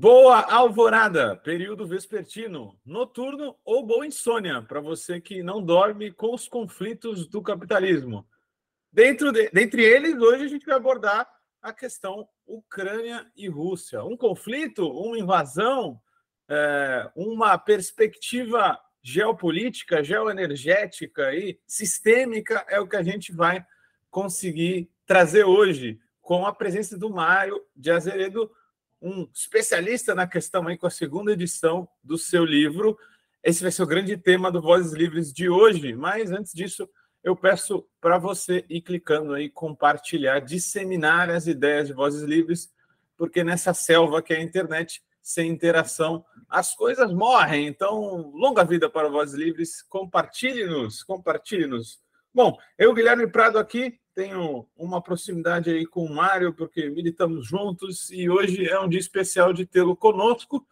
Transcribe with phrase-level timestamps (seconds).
[0.00, 6.46] Boa alvorada, período vespertino, noturno ou boa insônia para você que não dorme com os
[6.46, 8.24] conflitos do capitalismo.
[8.92, 11.28] Dentro de, dentre eles, hoje a gente vai abordar
[11.60, 14.04] a questão Ucrânia e Rússia.
[14.04, 16.00] Um conflito, uma invasão,
[16.48, 23.66] é, uma perspectiva geopolítica, geoenergética e sistêmica é o que a gente vai
[24.12, 28.48] conseguir trazer hoje com a presença do Mário de Azeredo
[29.00, 32.98] um especialista na questão aí com a segunda edição do seu livro.
[33.42, 36.88] Esse vai ser o grande tema do Vozes Livres de hoje, mas antes disso,
[37.22, 42.72] eu peço para você ir clicando aí, compartilhar, disseminar as ideias de Vozes Livres,
[43.16, 47.66] porque nessa selva que é a internet, sem interação, as coisas morrem.
[47.66, 52.00] Então, longa vida para Vozes Livres, compartilhe-nos, compartilhe-nos.
[52.32, 58.10] Bom, eu, Guilherme Prado, aqui, tenho uma proximidade aí com o Mário, porque militamos juntos
[58.10, 60.66] e hoje é um dia especial de tê-lo conosco.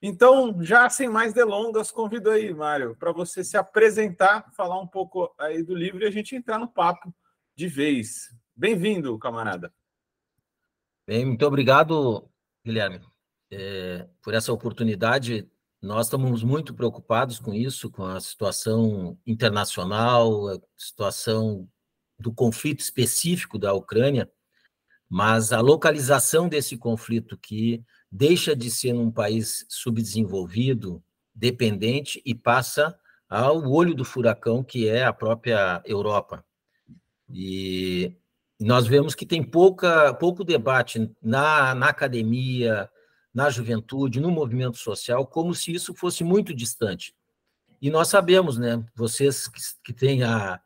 [0.00, 5.34] Então, já sem mais delongas, convido aí, Mário, para você se apresentar, falar um pouco
[5.38, 7.14] aí do livro e a gente entrar no papo
[7.54, 8.34] de vez.
[8.56, 9.70] Bem-vindo, camarada.
[11.06, 12.26] Bem, muito obrigado,
[12.64, 13.02] Guilherme,
[13.50, 15.46] é, por essa oportunidade.
[15.82, 21.68] Nós estamos muito preocupados com isso, com a situação internacional, a situação
[22.22, 24.30] do conflito específico da Ucrânia,
[25.08, 31.02] mas a localização desse conflito que deixa de ser um país subdesenvolvido,
[31.34, 36.44] dependente e passa ao olho do furacão que é a própria Europa.
[37.28, 38.14] E
[38.60, 42.88] nós vemos que tem pouca, pouco debate na, na academia,
[43.34, 47.14] na juventude, no movimento social, como se isso fosse muito distante.
[47.80, 50.60] E nós sabemos, né, vocês que, que têm a,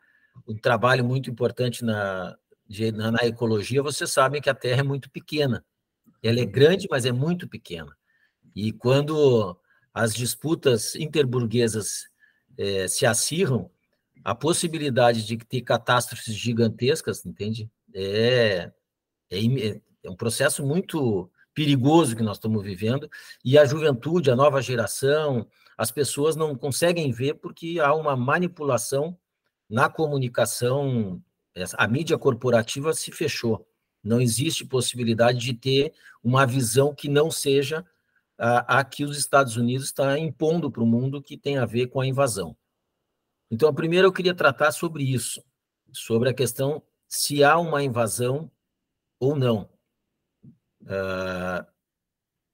[0.46, 2.36] um trabalho muito importante na,
[2.68, 5.64] de, na, na, ecologia, vocês sabem que a Terra é muito pequena.
[6.22, 7.94] Ela é grande, mas é muito pequena.
[8.54, 9.56] E quando
[9.92, 12.06] as disputas interburguesas
[12.58, 13.70] é, se acirram,
[14.24, 17.70] a possibilidade de ter catástrofes gigantescas, entende?
[17.94, 18.72] É,
[19.30, 23.08] é, é um processo muito perigoso que nós estamos vivendo,
[23.44, 25.46] e a juventude, a nova geração,
[25.78, 29.16] as pessoas não conseguem ver porque há uma manipulação
[29.68, 31.22] na comunicação,
[31.76, 33.66] a mídia corporativa se fechou.
[34.02, 37.84] Não existe possibilidade de ter uma visão que não seja
[38.38, 41.88] a, a que os Estados Unidos está impondo para o mundo que tem a ver
[41.88, 42.56] com a invasão.
[43.50, 45.42] Então, primeiro eu queria tratar sobre isso,
[45.92, 48.50] sobre a questão se há uma invasão
[49.18, 49.68] ou não.
[50.82, 51.66] Uh,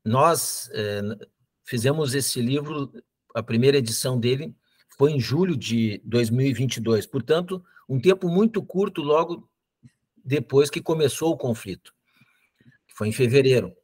[0.04, 1.26] nós uh,
[1.64, 2.92] fizemos esse livro,
[3.34, 4.54] a primeira edição dele,
[5.02, 9.50] foi em julho de 2022, portanto, um tempo muito curto logo
[10.24, 11.92] depois que começou o conflito,
[12.86, 13.74] que foi em fevereiro.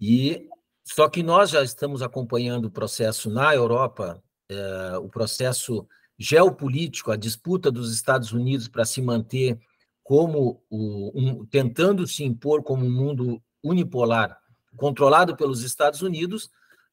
[0.00, 0.48] E
[0.82, 5.86] só que nós já estamos acompanhando o processo na Europa, eh, o processo
[6.18, 9.60] geopolítico, a disputa dos Estados Unidos para se manter
[10.02, 14.36] como o, um, tentando se impor como um mundo unipolar,
[14.76, 16.46] controlado pelos Estados Unidos,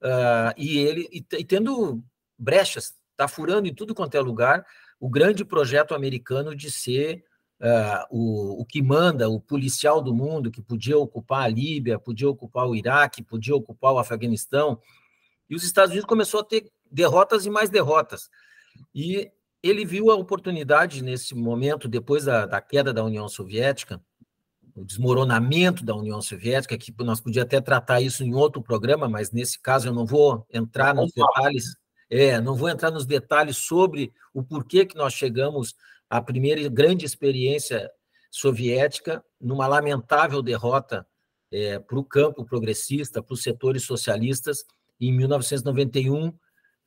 [0.03, 2.03] uh, e ele e, e tendo
[2.37, 4.65] brechas está furando em tudo quanto é lugar
[4.99, 7.23] o grande projeto americano de ser
[7.61, 12.29] uh, o, o que manda, o policial do mundo, que podia ocupar a Líbia, podia
[12.29, 14.79] ocupar o Iraque, podia ocupar o Afeganistão.
[15.49, 18.29] E os Estados Unidos começou a ter derrotas e mais derrotas.
[18.93, 24.01] E ele viu a oportunidade nesse momento, depois da, da queda da União Soviética,
[24.75, 29.31] o desmoronamento da União Soviética, que nós podíamos até tratar isso em outro programa, mas
[29.31, 31.75] nesse caso eu não vou entrar nos detalhes
[32.09, 35.75] é, não vou entrar nos detalhes sobre o porquê que nós chegamos
[36.09, 37.89] à primeira grande experiência
[38.29, 41.07] soviética numa lamentável derrota
[41.51, 44.65] é, para o campo progressista, para os setores socialistas
[44.99, 46.27] em 1991.
[46.27, 46.35] Uh,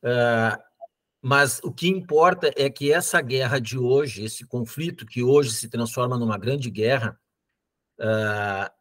[0.03, 0.59] ah,
[1.21, 5.67] mas o que importa é que essa guerra de hoje, esse conflito que hoje se
[5.67, 7.19] transforma numa grande guerra,
[7.99, 8.71] uh,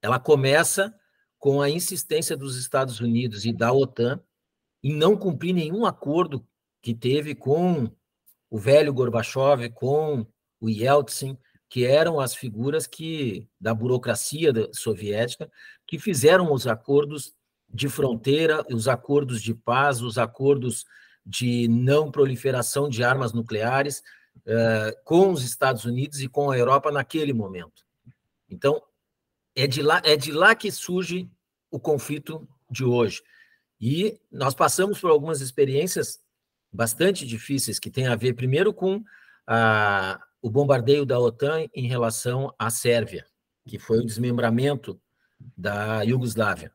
[0.00, 0.94] ela começa
[1.38, 4.22] com a insistência dos Estados Unidos e da OTAN
[4.82, 6.46] em não cumprir nenhum acordo
[6.82, 7.90] que teve com
[8.50, 10.26] o velho Gorbachev, com
[10.60, 11.36] o Yeltsin,
[11.68, 15.50] que eram as figuras que da burocracia soviética
[15.86, 17.34] que fizeram os acordos
[17.68, 20.86] de fronteira, os acordos de paz, os acordos
[21.24, 24.02] de não proliferação de armas nucleares
[24.38, 27.84] uh, com os Estados Unidos e com a Europa naquele momento.
[28.48, 28.82] Então,
[29.54, 31.30] é de lá, é de lá que surge
[31.70, 33.22] o conflito de hoje.
[33.80, 36.20] E nós passamos por algumas experiências
[36.72, 39.02] bastante difíceis, que têm a ver, primeiro, com
[40.42, 43.26] o bombardeio da OTAN em relação à Sérvia,
[43.66, 45.00] que foi o desmembramento
[45.56, 46.72] da Iugoslávia.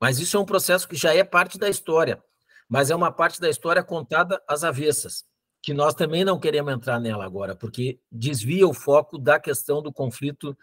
[0.00, 2.22] Mas isso é um processo que já é parte da história,
[2.68, 5.24] mas é uma parte da história contada às avessas,
[5.62, 9.92] que nós também não queremos entrar nela agora, porque desvia o foco da questão do
[9.92, 10.56] conflito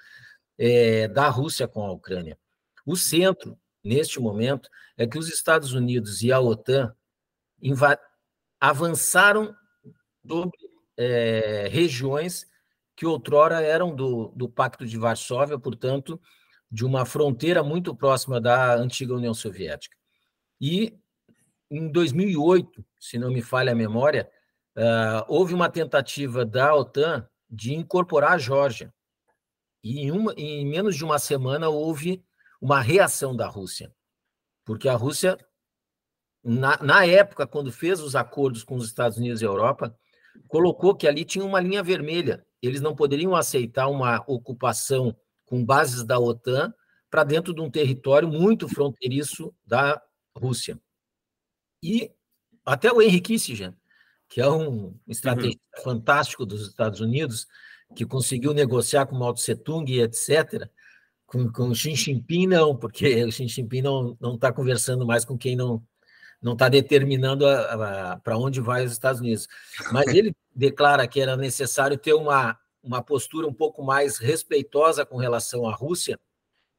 [0.58, 2.38] é, da Rússia com a Ucrânia.
[2.86, 6.94] O centro, neste momento, é que os Estados Unidos e a OTAN
[8.60, 9.56] avançaram
[10.28, 10.58] sobre
[10.98, 12.46] é, regiões
[12.96, 16.22] que outrora eram do, do Pacto de Varsóvia, portanto,
[16.70, 19.98] de uma fronteira muito próxima da antiga União Soviética.
[20.60, 20.98] E
[21.70, 24.30] em 2008, se não me falha a memória,
[24.78, 28.94] uh, houve uma tentativa da OTAN de incorporar a Geórgia.
[29.84, 32.24] E em, uma, em menos de uma semana houve
[32.62, 33.92] uma reação da Rússia,
[34.64, 35.38] porque a Rússia,
[36.44, 39.98] na, na época, quando fez os acordos com os Estados Unidos e a Europa,
[40.48, 42.46] colocou que ali tinha uma linha vermelha.
[42.62, 45.16] Eles não poderiam aceitar uma ocupação
[45.46, 46.74] com bases da OTAN
[47.10, 50.02] para dentro de um território muito fronteiriço da
[50.38, 50.80] Rússia.
[51.84, 52.12] E
[52.66, 53.76] até o Henry Kissinger,
[54.30, 55.84] que é um estrategista uhum.
[55.84, 57.48] fantástico dos Estados Unidos,
[57.96, 60.70] que conseguiu negociar com Mao Tse Tung e etc.,
[61.32, 65.56] com, com Xi Jinping não, porque o Xi Jinping não está conversando mais com quem
[65.56, 65.82] não
[66.42, 67.46] não está determinando
[68.24, 69.48] para onde vai os Estados Unidos.
[69.92, 75.16] Mas ele declara que era necessário ter uma uma postura um pouco mais respeitosa com
[75.16, 76.20] relação à Rússia,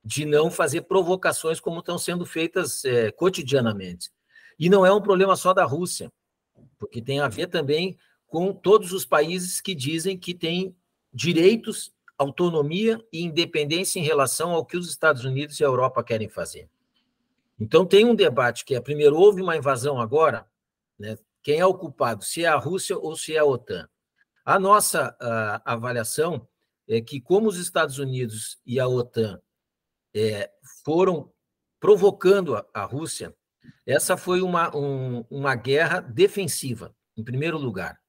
[0.05, 4.11] de não fazer provocações como estão sendo feitas é, cotidianamente.
[4.59, 6.13] E não é um problema só da Rússia,
[6.77, 7.97] porque tem a ver também
[8.27, 10.75] com todos os países que dizem que têm
[11.15, 16.29] direitos, autonomia e independência em relação ao que os Estados Unidos e a Europa querem
[16.29, 16.69] fazer.
[17.59, 20.47] Então tem um debate que é, primeiro, houve uma invasão agora,
[20.99, 21.17] né?
[21.43, 23.89] quem é o culpado, se é a Rússia ou se é a OTAN.
[24.45, 26.47] A nossa a, avaliação
[26.89, 29.41] é que, como os Estados Unidos e a OTAN
[30.15, 30.51] é,
[30.85, 31.33] foram
[31.79, 33.35] provocando a, a, Rússia,
[33.87, 38.02] essa foi uma, um, uma guerra defensiva, em primeiro lugar,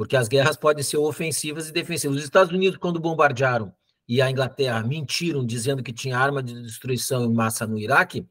[0.00, 2.16] porque as guerras podem ser ofensivas e defensivas.
[2.16, 3.70] Os Estados Unidos, quando bombardearam
[4.08, 8.26] e a Inglaterra mentiram dizendo que tinha arma de destruição em massa no Iraque,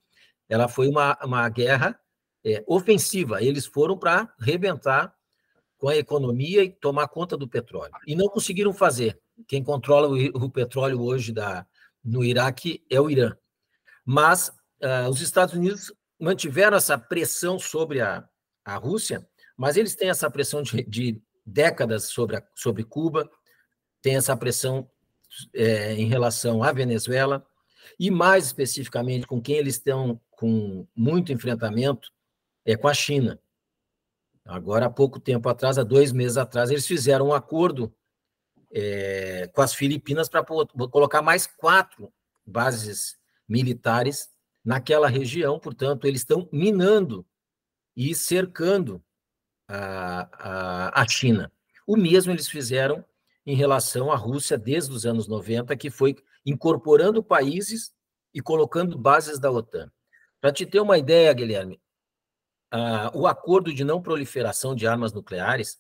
[0.49, 1.95] ela foi uma, uma guerra
[2.43, 3.43] é, ofensiva.
[3.43, 5.13] Eles foram para rebentar
[5.77, 7.93] com a economia e tomar conta do petróleo.
[8.07, 9.19] E não conseguiram fazer.
[9.47, 11.67] Quem controla o, o petróleo hoje da,
[12.03, 13.37] no Iraque é o Irã.
[14.03, 14.49] Mas
[14.81, 18.27] uh, os Estados Unidos mantiveram essa pressão sobre a,
[18.65, 19.23] a Rússia,
[19.55, 23.29] mas eles têm essa pressão de, de décadas sobre, a, sobre Cuba,
[24.01, 24.89] tem essa pressão
[25.53, 27.45] é, em relação à Venezuela,
[27.99, 32.11] e mais especificamente com quem eles estão com muito enfrentamento
[32.65, 33.39] é com a China.
[34.45, 37.93] Agora, há pouco tempo atrás, há dois meses atrás, eles fizeram um acordo
[38.71, 42.11] é, com as Filipinas para colocar mais quatro
[42.45, 43.17] bases
[43.47, 44.29] militares
[44.63, 45.59] naquela região.
[45.59, 47.25] Portanto, eles estão minando
[47.95, 49.03] e cercando
[49.69, 51.51] a, a, China.
[51.85, 53.05] O mesmo eles fizeram
[53.45, 57.93] em relação à Rússia desde os anos 90, que foi incorporando países
[58.33, 59.91] e colocando bases da OTAN.
[60.41, 61.79] Para te ter uma ideia, Guilherme,
[62.73, 65.79] uh, o acordo de não proliferação de armas nucleares,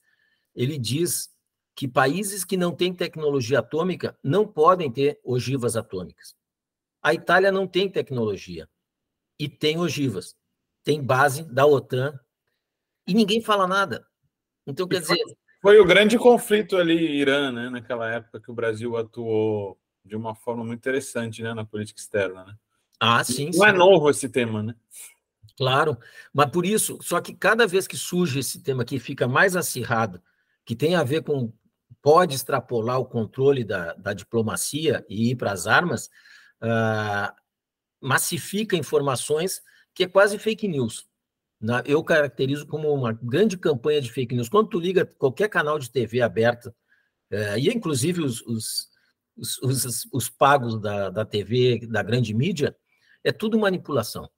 [0.55, 1.29] ele diz
[1.75, 6.35] que países que não têm tecnologia atômica não podem ter ogivas atômicas.
[7.01, 8.69] A Itália não tem tecnologia
[9.39, 10.35] e tem ogivas,
[10.83, 12.19] tem base da OTAN
[13.09, 14.05] e ninguém fala nada.
[14.67, 15.17] Então, quer dizer.
[15.61, 20.33] Foi o grande conflito ali, Irã, né, naquela época que o Brasil atuou de uma
[20.35, 22.45] forma muito interessante né, na política externa.
[22.45, 22.53] Né?
[22.99, 23.45] Ah, sim.
[23.47, 23.65] Não sim.
[23.65, 24.75] é novo esse tema, né?
[25.57, 25.97] Claro,
[26.33, 30.21] mas por isso, só que cada vez que surge esse tema que fica mais acirrado,
[30.63, 31.51] que tem a ver com
[32.01, 36.09] pode extrapolar o controle da, da diplomacia e ir para as armas,
[36.61, 37.33] uh,
[37.99, 39.61] massifica informações
[39.93, 41.08] que é quase fake news.
[41.59, 44.47] Na, eu caracterizo como uma grande campanha de fake news.
[44.47, 46.73] Quando tu liga qualquer canal de TV aberta,
[47.31, 48.87] uh, e inclusive os, os,
[49.35, 52.75] os, os, os pagos da, da TV, da grande mídia,
[53.23, 54.29] é tudo manipulação.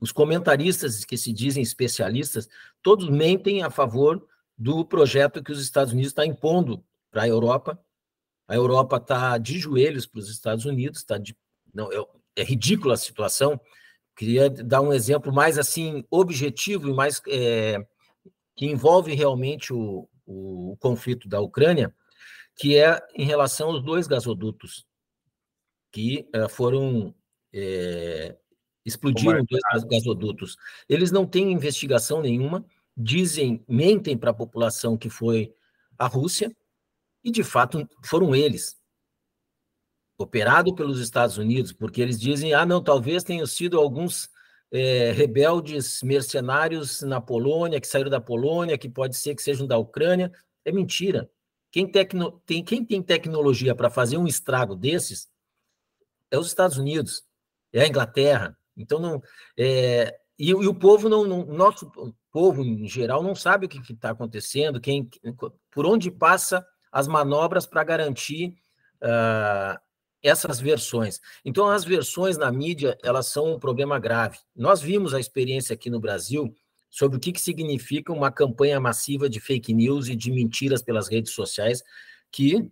[0.00, 2.48] Os comentaristas que se dizem especialistas,
[2.82, 4.24] todos mentem a favor
[4.56, 7.78] do projeto que os Estados Unidos está impondo para a Europa.
[8.48, 11.36] A Europa está de joelhos para os Estados Unidos, está de,
[11.72, 12.04] não, é,
[12.36, 13.60] é ridícula a situação.
[14.16, 17.78] Queria dar um exemplo mais assim objetivo e mais é,
[18.56, 21.94] que envolve realmente o, o, o conflito da Ucrânia,
[22.56, 24.86] que é em relação aos dois gasodutos
[25.90, 27.14] que é, foram
[27.52, 28.36] é,
[28.84, 30.56] Explodiram dois gasodutos.
[30.88, 32.64] Eles não têm investigação nenhuma,
[32.96, 35.54] dizem, mentem para a população que foi
[35.96, 36.54] a Rússia,
[37.22, 38.76] e de fato foram eles.
[40.22, 44.30] Operado pelos Estados Unidos, porque eles dizem, ah, não, talvez tenham sido alguns
[44.70, 49.76] é, rebeldes mercenários na Polônia, que saíram da Polônia, que pode ser que sejam da
[49.76, 50.32] Ucrânia.
[50.64, 51.30] É mentira.
[51.70, 55.28] Quem, tecno, tem, quem tem tecnologia para fazer um estrago desses
[56.30, 57.24] é os Estados Unidos,
[57.72, 58.56] é a Inglaterra.
[58.76, 59.22] Então, não,
[59.58, 61.90] é, e, e, o povo não, não, nosso
[62.30, 65.08] povo em geral não sabe o que está acontecendo, quem,
[65.70, 68.54] por onde passa as manobras para garantir
[69.02, 69.78] uh,
[70.22, 71.20] essas versões.
[71.44, 74.38] Então, as versões na mídia elas são um problema grave.
[74.54, 76.54] Nós vimos a experiência aqui no Brasil
[76.88, 81.08] sobre o que, que significa uma campanha massiva de fake news e de mentiras pelas
[81.08, 81.82] redes sociais
[82.30, 82.70] que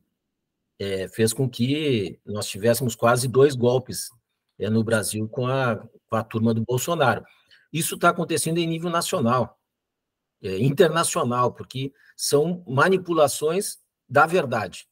[0.79, 4.11] é, fez com que nós tivéssemos quase dois golpes
[4.59, 5.77] é, no Brasil com a,
[6.09, 7.25] com a turma do Bolsonaro.
[7.73, 9.59] Isso está acontecendo em nível nacional,
[10.43, 13.79] é, internacional, porque são manipulações
[14.09, 14.90] da verdade.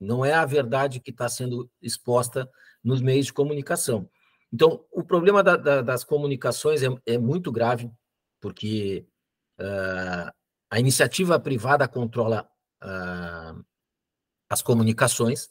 [0.00, 2.50] Não é a verdade que está sendo exposta
[2.82, 4.08] nos meios de comunicação.
[4.52, 7.90] Então, o problema da, da, das comunicações é, é, muito grave,
[8.40, 9.06] porque
[9.60, 10.32] uh,
[10.70, 12.48] a iniciativa privada controla
[12.82, 13.64] uh,
[14.48, 15.50] as comunicações,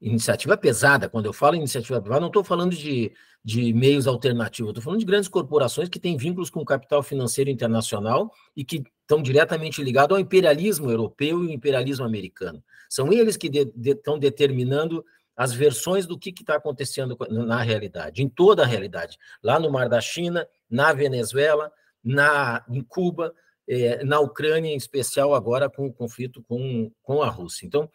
[0.00, 1.08] iniciativa pesada.
[1.08, 5.06] Quando eu falo iniciativa privada, não estou falando de, de meios alternativos, estou falando de
[5.06, 10.14] grandes corporações que têm vínculos com o capital financeiro internacional e que estão diretamente ligados
[10.14, 12.62] ao imperialismo europeu e ao imperialismo americano.
[12.90, 15.02] São eles que de, de, estão determinando
[15.34, 19.88] as versões do que está acontecendo na realidade, em toda a realidade, lá no Mar
[19.88, 21.72] da China, na Venezuela,
[22.04, 23.32] na, em Cuba,
[23.66, 27.64] eh, na Ucrânia, em especial agora com o conflito com, com a Rússia.
[27.64, 27.88] Então,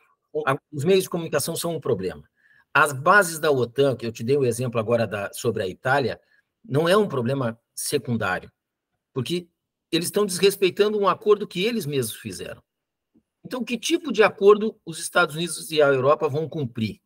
[0.71, 2.23] os meios de comunicação são um problema.
[2.73, 6.19] As bases da OTAN, que eu te dei o exemplo agora da, sobre a Itália,
[6.65, 8.51] não é um problema secundário,
[9.13, 9.47] porque
[9.95, 12.61] eles estão desrespeitando um acordo que eles mesmos fizeram.
[13.45, 17.01] Então, que tipo de acordo os Estados Unidos e a Europa vão cumprir?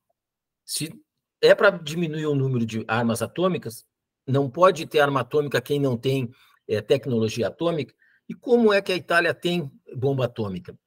[0.64, 0.94] Se
[1.42, 3.86] é para diminuir o número de armas atômicas,
[4.26, 6.30] não pode ter arma atômica quem não tem
[6.68, 7.94] é, tecnologia atômica.
[8.30, 10.78] E como é que a Itália tem bomba atômica?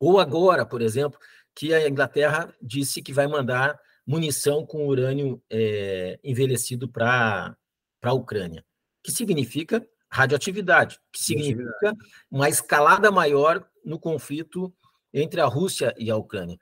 [0.00, 1.18] Ou agora, por exemplo,
[1.54, 7.56] que a Inglaterra disse que vai mandar munição com urânio é, envelhecido para
[8.02, 8.64] a Ucrânia,
[9.02, 11.94] que significa radioatividade, que significa
[12.30, 14.72] uma escalada maior no conflito
[15.12, 16.58] entre a Rússia e a Ucrânia.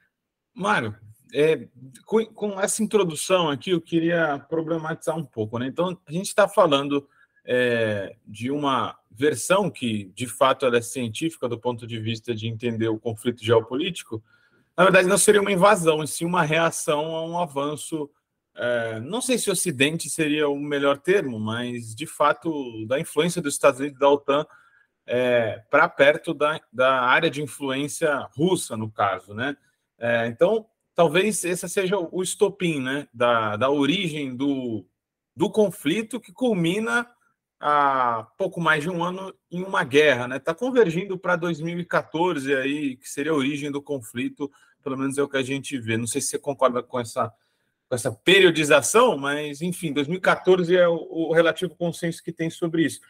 [0.55, 0.97] Mário,
[1.35, 1.69] é,
[2.07, 5.59] com, com, essa introdução aqui, eu queria problematizar um pouco.
[5.59, 5.67] Né?
[5.67, 7.07] Então, a gente está falando
[7.45, 12.49] é, de uma versão que, de fato, ela é científica do ponto de vista de
[12.49, 14.23] entender o conflito geopolítico,
[14.77, 18.09] na verdade, não seria uma invasão, e sim uma reação a um avanço.
[18.55, 23.55] É, não sei se Ocidente seria o melhor termo, mas de fato da influência dos
[23.55, 24.47] Estados Unidos da OTAN
[25.07, 29.57] é, para perto da, da área de influência russa, no caso, né?
[29.99, 34.87] É, então, talvez esse seja o estopim, né, da, da origem do,
[35.35, 37.09] do conflito que culmina
[37.61, 40.37] há pouco mais de um ano em uma guerra, né?
[40.37, 44.51] Está convergindo para 2014 aí, que seria a origem do conflito,
[44.83, 45.97] pelo menos é o que a gente vê.
[45.97, 47.33] Não sei se você concorda com essa,
[47.93, 53.01] com essa periodização, mas enfim, 2014 é o, o relativo consenso que tem sobre isso.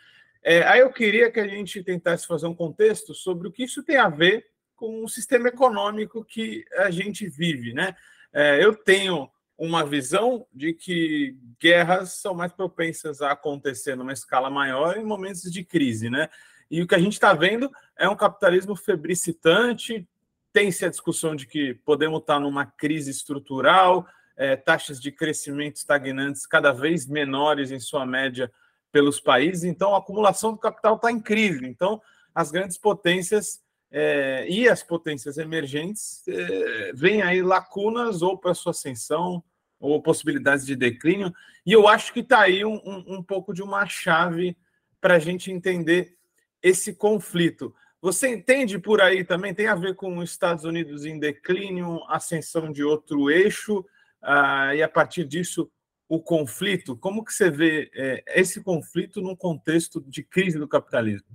[0.42, 3.84] É, aí eu queria que a gente tentasse fazer um contexto sobre o que isso
[3.84, 7.94] tem a ver com o sistema econômico que a gente vive, né?
[8.32, 14.50] É, eu tenho uma visão de que guerras são mais propensas a acontecer numa escala
[14.50, 16.28] maior em momentos de crise, né?
[16.68, 20.08] E o que a gente está vendo é um capitalismo febricitante,
[20.52, 26.46] tem-se a discussão de que podemos estar numa crise estrutural, é, taxas de crescimento estagnantes
[26.46, 28.50] cada vez menores em sua média
[28.90, 31.66] pelos países, então a acumulação do capital está crise.
[31.66, 32.00] Então,
[32.34, 33.60] as grandes potências
[33.90, 39.42] é, e as potências emergentes é, veem aí lacunas ou para sua ascensão
[39.78, 41.32] ou possibilidades de declínio.
[41.66, 44.56] E eu acho que está aí um, um, um pouco de uma chave
[45.00, 46.16] para a gente entender
[46.62, 47.74] esse conflito.
[48.00, 49.52] Você entende por aí também?
[49.52, 53.84] Tem a ver com os Estados Unidos em declínio, ascensão de outro eixo,
[54.22, 55.70] uh, e a partir disso
[56.08, 56.96] o conflito.
[56.96, 61.28] Como que você vê é, esse conflito num contexto de crise do capitalismo?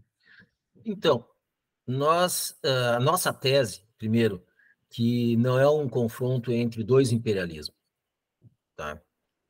[0.86, 1.26] Então,
[1.86, 4.44] nós, uh, a nossa tese, primeiro,
[4.90, 7.76] que não é um confronto entre dois imperialismos.
[8.76, 9.02] Tá?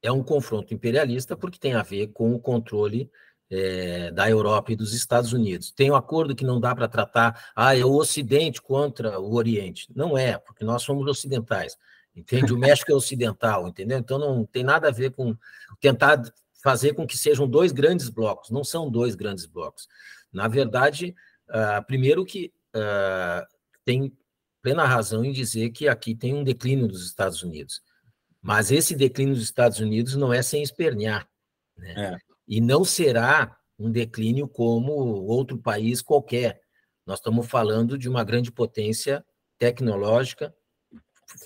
[0.01, 3.11] É um confronto imperialista porque tem a ver com o controle
[3.49, 5.71] é, da Europa e dos Estados Unidos.
[5.71, 9.87] Tem um acordo que não dá para tratar, ah, é o Ocidente contra o Oriente.
[9.95, 11.77] Não é, porque nós somos ocidentais.
[12.17, 12.51] Entende?
[12.51, 13.99] O México é ocidental, entendeu?
[13.99, 15.37] Então não tem nada a ver com
[15.79, 16.19] tentar
[16.63, 18.49] fazer com que sejam dois grandes blocos.
[18.49, 19.87] Não são dois grandes blocos.
[20.33, 21.15] Na verdade,
[21.47, 23.45] uh, primeiro que uh,
[23.85, 24.11] tem
[24.63, 27.83] plena razão em dizer que aqui tem um declínio dos Estados Unidos.
[28.41, 31.29] Mas esse declínio dos Estados Unidos não é sem espernear.
[31.77, 31.93] Né?
[31.95, 32.17] É.
[32.47, 36.61] E não será um declínio como outro país qualquer.
[37.05, 39.23] Nós estamos falando de uma grande potência
[39.59, 40.53] tecnológica,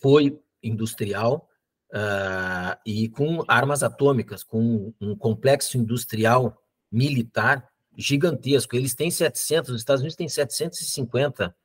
[0.01, 1.49] foi industrial,
[1.91, 6.57] uh, e com armas atômicas, com um complexo industrial
[6.91, 8.75] militar gigantesco.
[8.75, 11.55] Eles têm 700, os Estados Unidos têm 750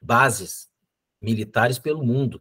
[0.00, 0.68] bases
[1.20, 2.40] militares pelo mundo.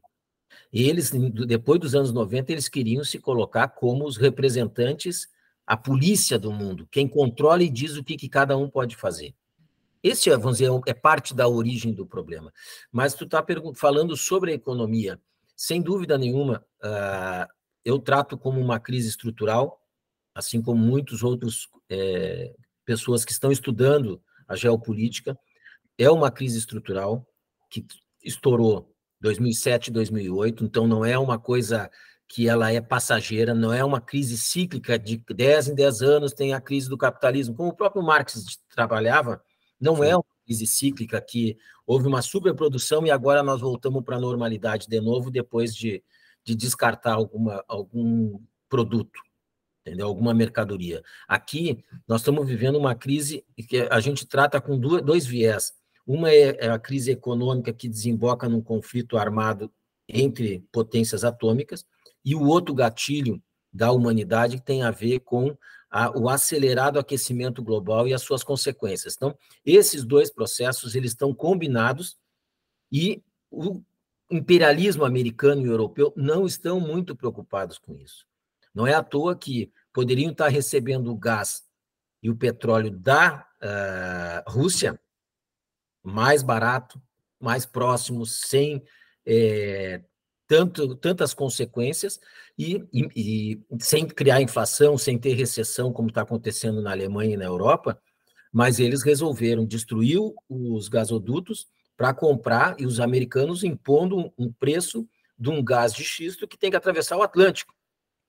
[0.71, 1.11] E eles,
[1.47, 5.27] depois dos anos 90, eles queriam se colocar como os representantes,
[5.65, 9.35] a polícia do mundo, quem controla e diz o que, que cada um pode fazer.
[10.01, 12.53] Esse, vamos dizer, é parte da origem do problema.
[12.91, 15.19] Mas tu está falando sobre a economia.
[15.61, 17.45] Sem dúvida nenhuma, uh,
[17.83, 19.77] eu trato como uma crise estrutural,
[20.33, 25.37] assim como muitos outros é, pessoas que estão estudando a geopolítica.
[25.97, 27.27] É uma crise estrutural
[27.69, 27.85] que
[28.23, 31.91] estourou 2007, 2008, então não é uma coisa
[32.25, 36.53] que ela é passageira, não é uma crise cíclica de 10 em 10 anos tem
[36.53, 39.43] a crise do capitalismo, como o próprio Marx trabalhava,
[39.77, 41.57] não é uma crise cíclica que
[41.89, 46.03] houve uma superprodução e agora nós voltamos para a normalidade de novo depois de,
[46.43, 49.19] de descartar alguma, algum produto,
[49.81, 50.05] entendeu?
[50.05, 51.01] alguma mercadoria.
[51.27, 55.73] Aqui nós estamos vivendo uma crise que a gente trata com dois viés.
[56.05, 59.71] Uma é, é a crise econômica que desemboca num conflito armado
[60.07, 61.87] entre potências atômicas,
[62.23, 63.41] e o outro gatilho
[63.73, 65.57] da humanidade tem a ver com
[65.89, 69.15] a, o acelerado aquecimento global e as suas consequências.
[69.15, 72.17] Então, esses dois processos eles estão combinados
[72.91, 73.81] e o
[74.29, 78.27] imperialismo americano e europeu não estão muito preocupados com isso.
[78.73, 81.63] Não é à toa que poderiam estar recebendo o gás
[82.21, 84.99] e o petróleo da uh, Rússia
[86.03, 87.01] mais barato,
[87.39, 88.83] mais próximo, sem
[89.25, 90.03] é,
[90.49, 92.19] tanto, tantas consequências
[92.57, 97.37] e, e, e, sem criar inflação, sem ter recessão, como está acontecendo na Alemanha e
[97.37, 98.01] na Europa,
[98.51, 105.07] mas eles resolveram destruir os gasodutos para comprar e os americanos impondo um preço
[105.37, 107.75] de um gás de xisto que tem que atravessar o Atlântico.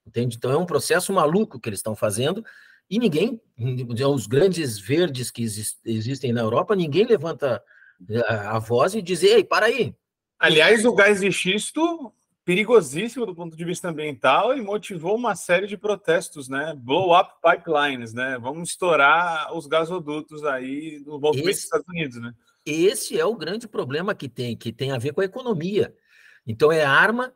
[0.06, 0.36] Entende?
[0.36, 2.44] Então é um processo maluco que eles estão fazendo
[2.90, 3.40] e ninguém,
[4.14, 7.62] os grandes verdes que existem na Europa, ninguém levanta
[8.10, 9.94] eh, a voz e diz: ei, para aí.
[10.40, 12.10] Aliás, o gás de xisto,
[12.46, 16.74] perigosíssimo do ponto de vista ambiental e motivou uma série de protestos, né?
[16.74, 18.38] Blow up pipelines, né?
[18.40, 22.32] Vamos estourar os gasodutos aí do movimento esse, dos Estados Unidos, né?
[22.64, 25.94] Esse é o grande problema que tem, que tem a ver com a economia.
[26.46, 27.34] Então, é arma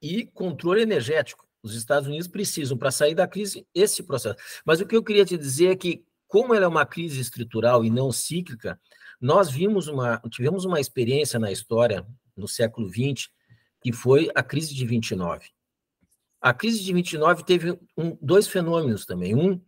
[0.00, 1.46] e controle energético.
[1.62, 4.38] Os Estados Unidos precisam, para sair da crise, esse processo.
[4.64, 7.84] Mas o que eu queria te dizer é que, como ela é uma crise estrutural
[7.84, 8.80] e não cíclica,
[9.20, 12.06] nós vimos uma, tivemos uma experiência na história,
[12.38, 13.28] no século XX,
[13.82, 15.50] que foi a crise de 29.
[16.40, 19.34] A crise de 29 teve um, dois fenômenos também.
[19.34, 19.60] Um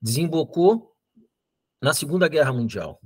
[0.00, 0.94] desembocou
[1.80, 3.00] na Segunda Guerra Mundial.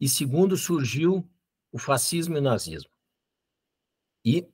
[0.00, 1.28] E segundo, surgiu
[1.72, 2.90] o fascismo e o nazismo.
[4.24, 4.46] E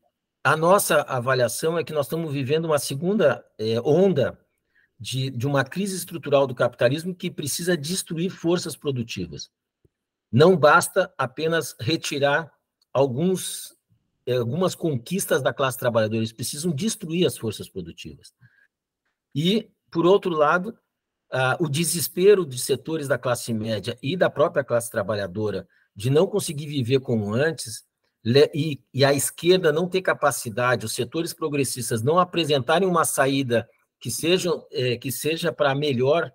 [0.43, 4.39] a nossa avaliação é que nós estamos vivendo uma segunda é, onda
[4.99, 9.51] de, de uma crise estrutural do capitalismo que precisa destruir forças produtivas.
[10.31, 12.53] Não basta apenas retirar
[12.95, 13.77] alguns,
[14.25, 18.33] é, algumas conquistas da classe trabalhadora, eles precisam destruir as forças produtivas.
[19.35, 20.79] E, por outro lado,
[21.59, 26.67] o desespero de setores da classe média e da própria classe trabalhadora de não conseguir
[26.67, 27.85] viver como antes
[28.55, 33.69] e, a esquerda não ter capacidade, os setores progressistas não apresentarem uma saída
[34.01, 36.33] que, sejam, é, que seja para melhor,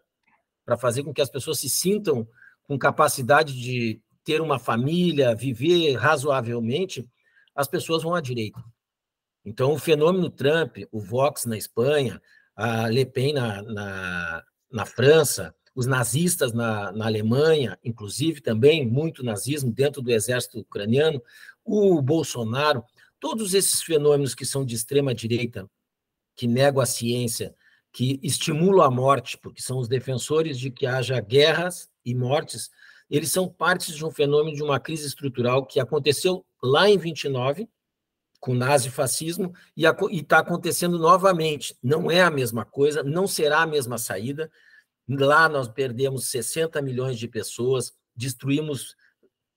[0.65, 2.27] para fazer com que as pessoas se sintam
[2.67, 7.03] com capacidade de ter uma família, viver razoavelmente,
[7.55, 8.63] as pessoas vão à direita.
[9.43, 12.21] Então, o fenômeno Trump, o Vox na Espanha,
[12.55, 19.23] a Le Pen na, na, na França, os nazistas na, na Alemanha, inclusive também muito
[19.23, 21.19] nazismo dentro do exército ucraniano,
[21.65, 22.83] o Bolsonaro,
[23.19, 25.67] todos esses fenômenos que são de extrema direita,
[26.35, 27.55] que negam a ciência,
[27.91, 32.69] que estimulam a morte, porque são os defensores de que haja guerras e mortes,
[33.09, 37.67] eles são partes de um fenômeno de uma crise estrutural que aconteceu lá em 29,
[38.39, 41.75] com nazifascismo, e está acontecendo novamente.
[41.81, 44.49] Não é a mesma coisa, não será a mesma saída.
[45.07, 48.95] Lá nós perdemos 60 milhões de pessoas, destruímos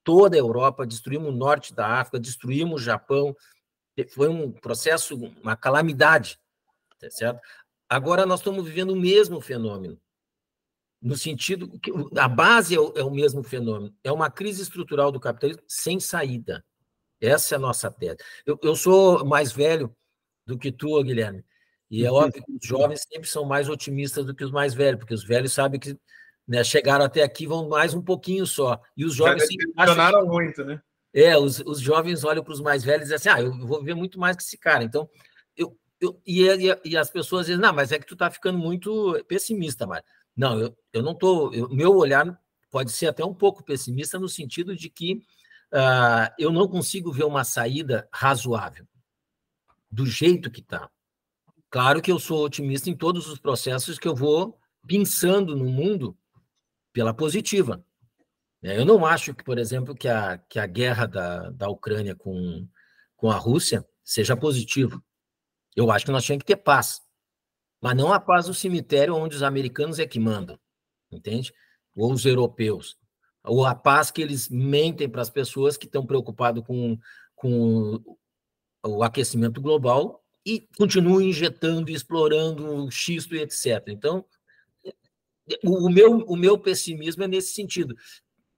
[0.03, 3.35] toda a Europa, destruímos o norte da África, destruímos o Japão.
[4.09, 6.39] Foi um processo, uma calamidade,
[6.99, 7.39] tá certo?
[7.87, 9.99] Agora nós estamos vivendo o mesmo fenômeno,
[11.03, 15.11] no sentido que a base é o, é o mesmo fenômeno, é uma crise estrutural
[15.11, 16.63] do capitalismo sem saída.
[17.19, 18.17] Essa é a nossa tese.
[18.45, 19.93] Eu, eu sou mais velho
[20.45, 21.43] do que tu, Guilherme,
[21.91, 24.99] E é óbvio que os jovens sempre são mais otimistas do que os mais velhos,
[24.99, 25.97] porque os velhos sabem que
[26.47, 28.79] né, chegaram até aqui vão mais um pouquinho só.
[28.95, 30.81] E os jovens funcionaram muito, né?
[31.13, 33.83] É, os, os jovens olham para os mais velhos e dizem assim: ah, eu vou
[33.83, 34.83] ver muito mais que esse cara.
[34.83, 35.07] Então,
[35.55, 38.57] eu, eu, e, e, e as pessoas dizem: não, mas é que tu está ficando
[38.57, 40.05] muito pessimista, Mário.
[40.35, 41.51] Não, eu, eu não estou.
[41.69, 45.15] Meu olhar pode ser até um pouco pessimista no sentido de que
[45.73, 48.87] uh, eu não consigo ver uma saída razoável
[49.91, 50.89] do jeito que está.
[51.69, 56.17] Claro que eu sou otimista em todos os processos que eu vou pensando no mundo
[56.91, 57.83] pela positiva.
[58.61, 62.15] É, eu não acho que, por exemplo, que a, que a guerra da, da Ucrânia
[62.15, 62.67] com,
[63.17, 65.01] com a Rússia seja positiva.
[65.75, 67.01] Eu acho que nós tínhamos que ter paz.
[67.81, 70.57] Mas não a paz do cemitério onde os americanos é que mandam,
[71.13, 71.53] entende?
[71.95, 72.97] Ou os europeus.
[73.43, 76.97] Ou a paz que eles mentem para as pessoas que estão preocupadas com,
[77.35, 78.01] com
[78.85, 83.83] o aquecimento global e continuam injetando, explorando xisto e etc.
[83.87, 84.25] Então,
[85.63, 87.95] o meu, o meu pessimismo é nesse sentido.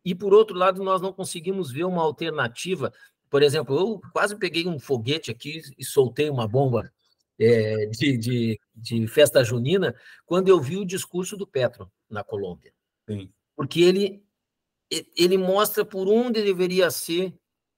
[0.03, 2.93] E, por outro lado, nós não conseguimos ver uma alternativa.
[3.29, 6.91] Por exemplo, eu quase peguei um foguete aqui e soltei uma bomba
[7.39, 12.73] é, de, de, de, festa junina quando eu vi o discurso do Petro na Colômbia.
[13.07, 13.31] Sim.
[13.55, 14.23] Porque ele,
[15.15, 17.33] ele mostra por onde deveria ser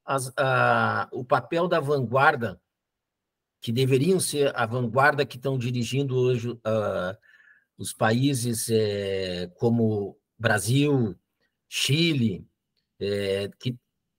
[0.05, 2.61] as, a, o papel da vanguarda,
[3.61, 7.17] que deveriam ser a vanguarda que estão dirigindo hoje uh,
[7.77, 11.15] os países é, como Brasil,
[11.67, 12.47] Chile,
[12.99, 13.77] é, que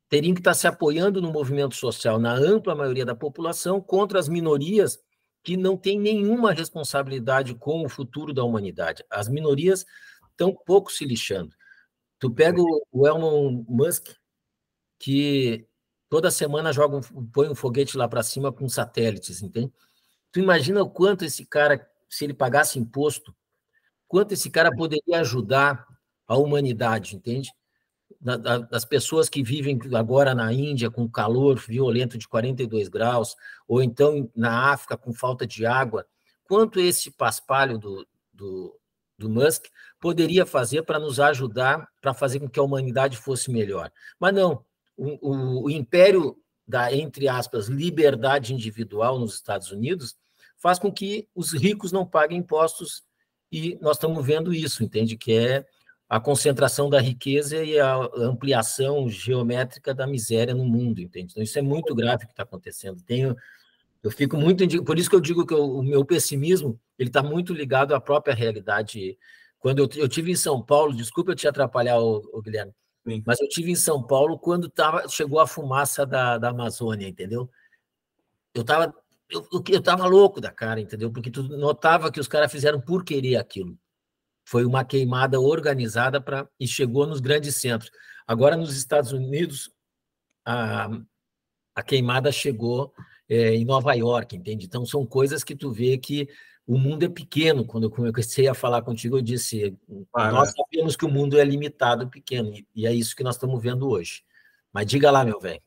[0.09, 4.29] teriam que estar se apoiando no movimento social, na ampla maioria da população, contra as
[4.29, 4.99] minorias
[5.49, 9.03] que não têm nenhuma responsabilidade com o futuro da humanidade.
[9.09, 9.87] As minorias
[10.31, 11.57] estão pouco se lixando.
[12.19, 14.09] Tu pega o Elon Musk,
[14.99, 15.67] que
[16.07, 19.73] toda semana joga um, põe um foguete lá para cima com satélites, entende?
[20.31, 23.35] Tu imagina o quanto esse cara, se ele pagasse imposto,
[24.07, 25.87] quanto esse cara poderia ajudar
[26.27, 27.51] a humanidade, entende?
[28.21, 34.29] Das pessoas que vivem agora na Índia com calor violento de 42 graus, ou então
[34.35, 36.05] na África com falta de água,
[36.45, 38.77] quanto esse paspalho do, do,
[39.17, 39.67] do Musk
[40.01, 43.91] poderia fazer para nos ajudar, para fazer com que a humanidade fosse melhor.
[44.19, 44.65] Mas não,
[44.97, 50.17] o, o, o império da, entre aspas, liberdade individual nos Estados Unidos
[50.57, 53.05] faz com que os ricos não paguem impostos
[53.51, 55.17] e nós estamos vendo isso, entende?
[55.17, 55.67] Que é
[56.09, 61.33] a concentração da riqueza e a ampliação geométrica da miséria no mundo, entende?
[61.33, 63.03] Então, isso é muito grave que está acontecendo.
[63.03, 63.37] Tenho,
[64.03, 64.67] eu fico muito...
[64.85, 68.35] Por isso que eu digo que o meu pessimismo ele está muito ligado à própria
[68.35, 69.19] realidade.
[69.59, 72.73] Quando eu, eu tive em São Paulo, desculpa eu te atrapalhar, ô, ô Guilherme,
[73.07, 73.23] Sim.
[73.27, 77.51] mas eu tive em São Paulo quando tava, chegou a fumaça da, da Amazônia, entendeu?
[78.55, 78.95] Eu estava
[79.31, 81.13] eu, eu tava louco da cara, entendeu?
[81.13, 83.79] Porque tu notava que os caras fizeram por querer aquilo.
[84.49, 87.91] Foi uma queimada organizada para e chegou nos grandes centros.
[88.27, 89.71] Agora, nos Estados Unidos,
[90.43, 90.89] a,
[91.75, 92.91] a queimada chegou
[93.29, 94.65] é, em Nova York, entende?
[94.65, 96.31] Então, são coisas que tu vê que
[96.67, 97.63] o mundo é pequeno.
[97.63, 99.77] Quando eu comecei a falar contigo, eu disse:
[100.15, 103.63] ah, nós sabemos que o mundo é limitado, pequeno, e é isso que nós estamos
[103.63, 104.23] vendo hoje.
[104.73, 105.61] Mas diga lá, meu velho.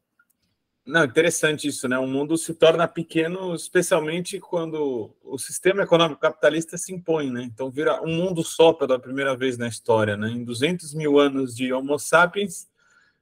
[0.86, 1.98] Não, interessante isso, né?
[2.00, 7.44] O mundo se torna pequeno, especialmente quando o sistema econômico capitalista se impõe, né?
[7.44, 10.30] Então vira um mundo só pela primeira vez na história, né?
[10.30, 12.68] Em 200 mil anos de Homo sapiens,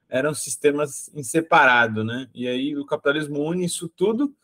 [0.08, 2.28] eram sistemas inseparados, né?
[2.34, 4.34] E aí o capitalismo une isso tudo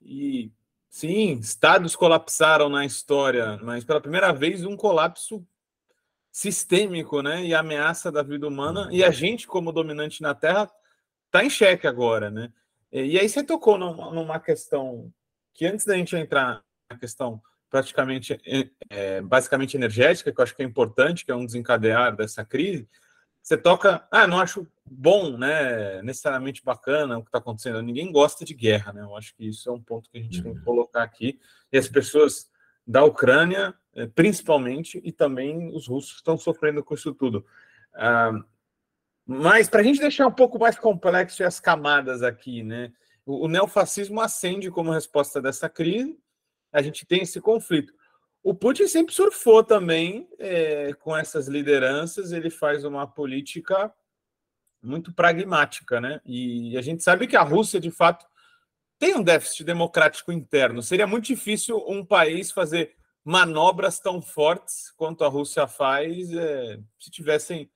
[0.00, 0.50] e,
[0.88, 5.44] sim, estados colapsaram na história, mas pela primeira vez um colapso
[6.30, 7.44] sistêmico, né?
[7.44, 10.70] E ameaça da vida humana, e a gente, como dominante na Terra,
[11.32, 12.52] está em xeque agora, né?
[12.92, 15.10] E, aí você tocou numa, numa, questão
[15.54, 17.40] que antes da gente entrar na questão
[17.70, 22.14] praticamente, é, é, basicamente energética, que eu acho que é importante, que é um desencadear
[22.14, 22.86] dessa crise,
[23.42, 27.80] você toca, ah, não acho bom, né, necessariamente bacana o que está acontecendo.
[27.80, 29.02] Ninguém gosta de guerra, né?
[29.02, 30.64] Eu acho que isso é um ponto que a gente tem que uhum.
[30.64, 31.40] colocar aqui.
[31.72, 32.50] E as pessoas
[32.86, 37.44] da Ucrânia, é, principalmente, e também os russos estão sofrendo com isso tudo.
[37.94, 38.32] Ah,
[39.32, 42.92] mas para a gente deixar um pouco mais complexo as camadas aqui, né?
[43.24, 46.18] O, o neofascismo acende como resposta dessa crise,
[46.72, 47.92] a gente tem esse conflito.
[48.42, 53.92] O Putin sempre surfou também é, com essas lideranças, ele faz uma política
[54.82, 56.20] muito pragmática, né?
[56.26, 58.26] E a gente sabe que a Rússia, de fato,
[58.98, 60.82] tem um déficit democrático interno.
[60.82, 67.10] Seria muito difícil um país fazer manobras tão fortes quanto a Rússia faz é, se
[67.10, 67.70] tivessem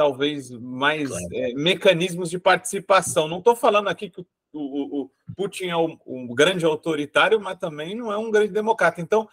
[0.00, 1.26] talvez mais claro.
[1.34, 3.28] é, mecanismos de participação.
[3.28, 7.58] Não estou falando aqui que o o, o Putin é um, um, grande autoritário, mas
[7.58, 9.00] também não é um grande democrata.
[9.00, 9.28] Então,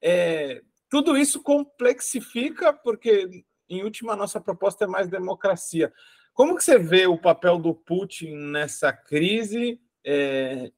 [0.00, 5.92] é, tudo isso complexifica, porque, em última, a nossa proposta é mais democracia.
[6.32, 9.78] Como que você vê o papel do Putin nessa crise?
[10.06, 10.72] É,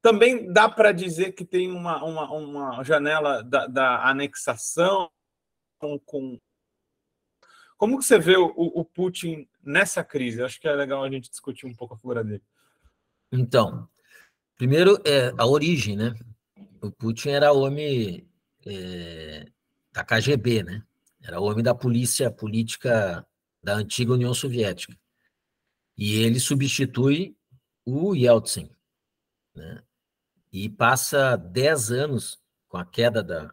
[0.00, 5.10] também dá para dizer que tem uma, uma, uma janela da, da anexação
[5.78, 6.38] com, com,
[7.76, 10.42] Como que você vê o, o Putin nessa crise?
[10.42, 12.42] Acho que é legal a gente discutir um pouco a figura dele.
[13.32, 13.88] Então,
[14.56, 16.14] primeiro é a origem, né?
[16.80, 18.28] O Putin era homem
[18.64, 19.46] é,
[19.92, 20.82] da KGB, né?
[21.22, 23.26] Era homem da polícia política
[23.62, 24.96] da antiga União Soviética.
[25.96, 27.36] E ele substitui
[27.84, 28.70] o Yeltsin,
[29.54, 29.82] né?
[30.52, 33.52] E passa 10 anos, com a queda da,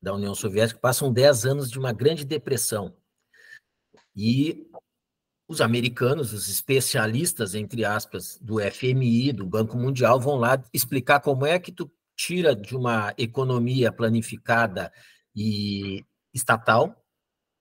[0.00, 2.94] da União Soviética, passam 10 anos de uma grande depressão.
[4.14, 4.66] E
[5.48, 11.44] os americanos, os especialistas, entre aspas, do FMI, do Banco Mundial, vão lá explicar como
[11.44, 14.92] é que tu tira de uma economia planificada
[15.34, 16.96] e estatal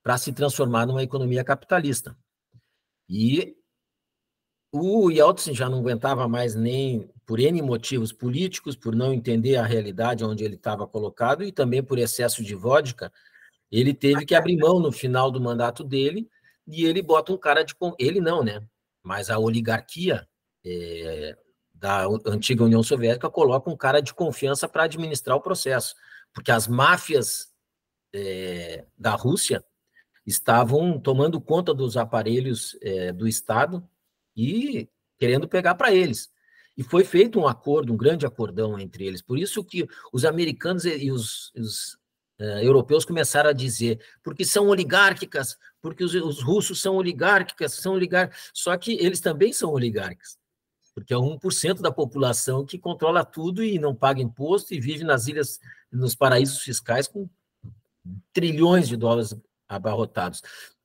[0.03, 2.17] para se transformar numa economia capitalista.
[3.09, 3.55] E
[4.71, 9.65] o Yeltsin já não aguentava mais nem por N motivos políticos, por não entender a
[9.65, 13.11] realidade onde ele estava colocado e também por excesso de vodka,
[13.69, 16.29] ele teve que abrir mão no final do mandato dele
[16.71, 17.75] e ele bota um cara de.
[17.99, 18.65] Ele não, né?
[19.03, 20.27] Mas a oligarquia
[20.65, 21.37] é,
[21.73, 25.95] da antiga União Soviética coloca um cara de confiança para administrar o processo,
[26.33, 27.51] porque as máfias
[28.13, 29.63] é, da Rússia
[30.25, 33.87] estavam tomando conta dos aparelhos é, do Estado
[34.35, 36.31] e querendo pegar para eles.
[36.77, 39.21] E foi feito um acordo, um grande acordão entre eles.
[39.21, 41.93] Por isso que os americanos e os, os
[42.39, 47.93] uh, europeus começaram a dizer, porque são oligárquicas, porque os, os russos são oligárquicas, são
[47.93, 48.51] oligárquicas.
[48.53, 50.37] Só que eles também são oligárquicos,
[50.93, 55.27] porque é 1% da população que controla tudo e não paga imposto e vive nas
[55.27, 55.59] ilhas,
[55.91, 57.29] nos paraísos fiscais com
[58.33, 59.35] trilhões de dólares
[59.67, 60.41] abarrotados.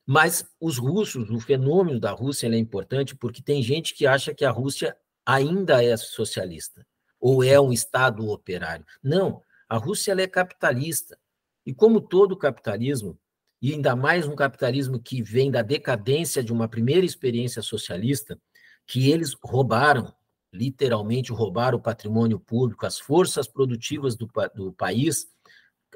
[0.06, 4.44] Mas os russos, o fenômeno da Rússia é importante porque tem gente que acha que
[4.44, 6.86] a Rússia ainda é socialista
[7.20, 8.86] ou é um Estado operário.
[9.02, 11.18] Não, a Rússia é capitalista.
[11.64, 13.18] E como todo capitalismo,
[13.60, 18.38] e ainda mais um capitalismo que vem da decadência de uma primeira experiência socialista,
[18.86, 20.14] que eles roubaram,
[20.52, 25.26] literalmente roubaram o patrimônio público, as forças produtivas do, do país,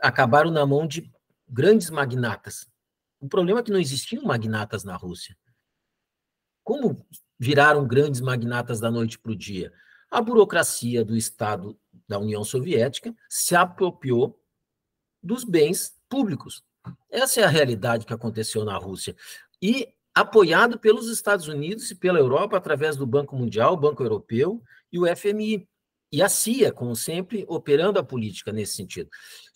[0.01, 1.11] acabaram na mão de
[1.49, 2.67] grandes magnatas.
[3.21, 5.37] O problema é que não existiam magnatas na Rússia.
[6.65, 7.05] Como
[7.39, 9.73] viraram grandes magnatas da noite para o dia?
[10.11, 14.41] A burocracia do Estado da União Soviética se apropriou
[15.23, 16.65] dos bens públicos.
[17.11, 19.17] Essa é a realidade que aconteceu na Rússia.
[19.61, 24.63] E apoiado pelos Estados Unidos e pela Europa através do Banco Mundial, Banco Europeu
[24.93, 25.69] e o FMI.
[26.13, 29.09] E a CIA, como sempre, operando a política nesse sentido.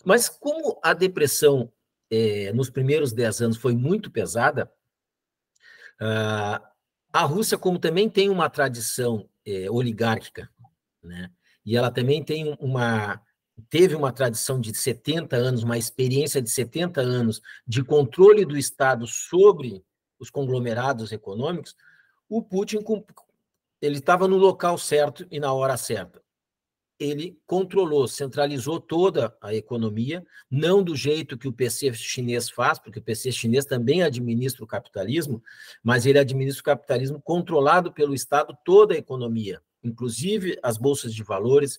[0.05, 1.73] Mas como a depressão
[2.11, 4.71] é, nos primeiros dez anos foi muito pesada,
[6.01, 6.65] uh,
[7.13, 10.49] a Rússia, como também tem uma tradição é, oligárquica,
[11.03, 11.31] né,
[11.65, 13.21] e ela também tem uma
[13.71, 19.07] teve uma tradição de 70 anos, uma experiência de 70 anos de controle do Estado
[19.07, 19.85] sobre
[20.19, 21.77] os conglomerados econômicos,
[22.29, 22.79] o Putin
[23.81, 26.25] ele estava no local certo e na hora certa
[26.99, 32.99] ele controlou, centralizou toda a economia, não do jeito que o PC chinês faz, porque
[32.99, 35.43] o PC chinês também administra o capitalismo,
[35.83, 41.23] mas ele administra o capitalismo controlado pelo Estado, toda a economia, inclusive as bolsas de
[41.23, 41.77] valores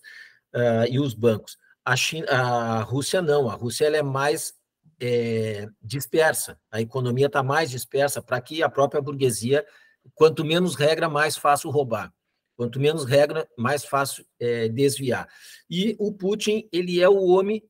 [0.54, 1.58] uh, e os bancos.
[1.86, 4.54] A, China, a Rússia não, a Rússia ela é mais
[5.00, 9.66] é, dispersa, a economia está mais dispersa para que a própria burguesia,
[10.14, 12.14] quanto menos regra, mais fácil roubar.
[12.56, 15.28] Quanto menos regra, mais fácil é, desviar.
[15.70, 17.62] E o Putin, ele é o homem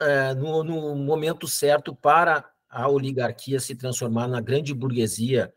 [0.00, 5.52] é, no, no, momento certo para a oligarquia se transformar na grande burguesia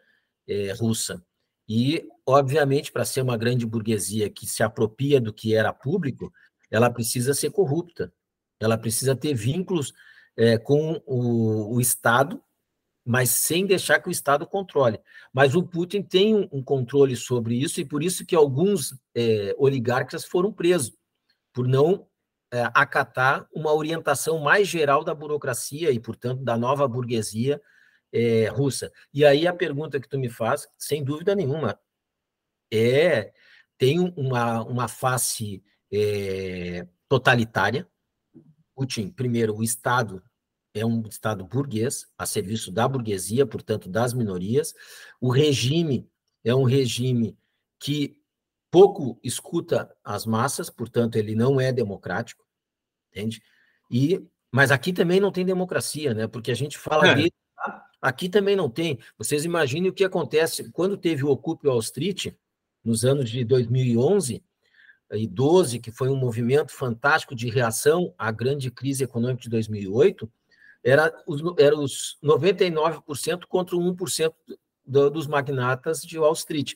[0.47, 1.23] é, russa.
[1.69, 6.31] E, obviamente, para ser uma grande burguesia que se apropria do que era público,
[6.69, 8.13] ela precisa ser corrupta,
[8.59, 9.93] ela precisa ter vínculos
[10.35, 12.41] é, com o, o Estado
[13.07, 14.99] mas sem deixar que o Estado controle.
[15.31, 19.55] Mas o Putin tem um, um controle sobre isso, e por isso que alguns é,
[19.57, 20.93] oligarcas foram presos,
[21.53, 22.05] por não
[22.51, 27.61] é, acatar uma orientação mais geral da burocracia e, portanto, da nova burguesia
[28.53, 28.91] russa.
[29.13, 31.79] E aí a pergunta que tu me faz, sem dúvida nenhuma,
[32.71, 33.31] é
[33.77, 37.87] tem uma, uma face é, totalitária.
[38.75, 40.21] Putin, primeiro, o Estado
[40.73, 44.73] é um Estado burguês, a serviço da burguesia, portanto, das minorias.
[45.19, 46.09] O regime
[46.43, 47.37] é um regime
[47.79, 48.21] que
[48.69, 52.45] pouco escuta as massas, portanto, ele não é democrático,
[53.11, 53.41] entende?
[53.89, 54.21] E,
[54.51, 56.27] mas aqui também não tem democracia, né?
[56.27, 57.15] Porque a gente fala é.
[57.15, 57.85] dele, tá?
[58.01, 58.99] aqui também não tem.
[59.17, 62.33] Vocês imaginem o que acontece quando teve o Occupy Wall Street,
[62.83, 64.43] nos anos de 2011
[65.11, 70.29] e 12, que foi um movimento fantástico de reação à grande crise econômica de 2008,
[70.83, 74.33] era os, era os 99% contra o 1%
[74.85, 76.73] do, dos magnatas de Wall Street.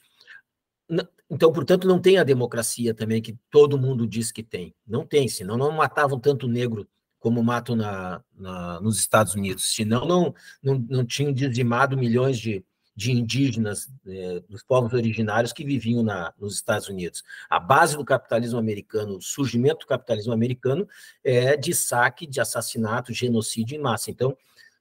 [1.29, 4.75] Então, portanto, não tem a democracia também que todo mundo diz que tem.
[4.85, 6.87] Não tem, senão não matavam tanto negro
[7.19, 9.73] como matam na, na, nos Estados Unidos.
[9.73, 15.63] Senão não, não, não tinham dizimado milhões de, de indígenas, é, dos povos originários que
[15.63, 17.23] viviam na, nos Estados Unidos.
[17.49, 20.87] A base do capitalismo americano, o surgimento do capitalismo americano
[21.23, 24.11] é de saque, de assassinato, genocídio em massa.
[24.11, 24.35] Então,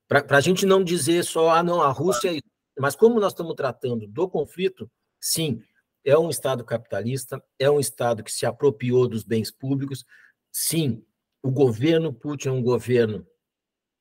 [0.09, 2.37] para a gente não dizer só, ah, não, a Rússia.
[2.37, 2.41] É
[2.79, 5.63] mas como nós estamos tratando do conflito, sim,
[6.05, 10.05] é um Estado capitalista, é um Estado que se apropriou dos bens públicos.
[10.51, 11.05] Sim,
[11.43, 13.27] o governo Putin é um governo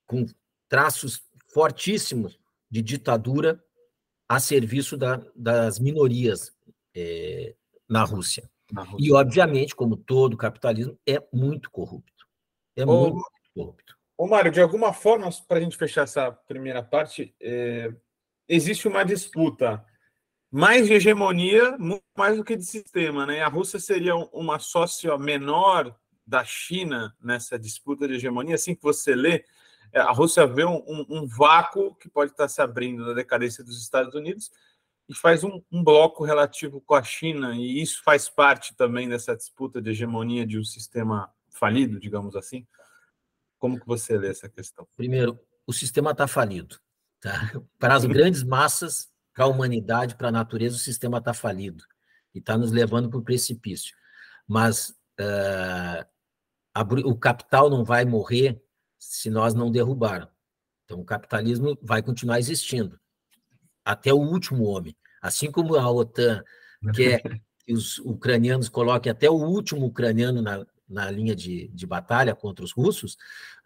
[0.08, 0.26] com
[0.68, 1.22] traços
[1.54, 2.40] fortíssimos
[2.72, 3.64] de ditadura
[4.30, 6.56] a serviço da, das minorias
[6.96, 7.56] é,
[7.90, 8.48] na, Rússia.
[8.72, 9.08] na, Rússia.
[9.08, 12.28] E, obviamente, como todo capitalismo, é muito corrupto.
[12.76, 13.98] É ô, muito corrupto.
[14.16, 17.92] Ô, Mário, de alguma forma, para a gente fechar essa primeira parte, é,
[18.48, 19.84] existe uma disputa
[20.52, 23.26] mais de hegemonia, muito mais do que de sistema.
[23.26, 23.42] Né?
[23.42, 29.16] A Rússia seria uma sócia menor da China nessa disputa de hegemonia, assim que você
[29.16, 29.44] lê,
[29.94, 33.82] a Rússia vê um, um, um vácuo que pode estar se abrindo na decadência dos
[33.82, 34.52] Estados Unidos
[35.08, 39.36] e faz um, um, bloco relativo com a China, e isso faz parte também dessa
[39.36, 42.68] disputa de hegemonia de um sistema falido, digamos assim.
[43.58, 44.88] Como que você lê essa questão?
[44.96, 46.80] Primeiro, o sistema está falido.
[47.20, 47.52] Tá?
[47.80, 51.84] Para as grandes massas, para a humanidade, para a natureza, o sistema está falido
[52.34, 53.96] e está nos levando para o precipício.
[54.48, 56.06] Mas uh,
[56.74, 58.64] a, o capital não vai morrer
[59.00, 60.30] se nós não derrubar.
[60.84, 63.00] Então, o capitalismo vai continuar existindo
[63.86, 64.96] até o último homem.
[65.22, 66.44] Assim como a OTAN
[66.94, 67.22] quer
[67.66, 72.66] que os ucranianos coloquem até o último ucraniano na, na linha de, de batalha contra
[72.66, 73.14] os russos,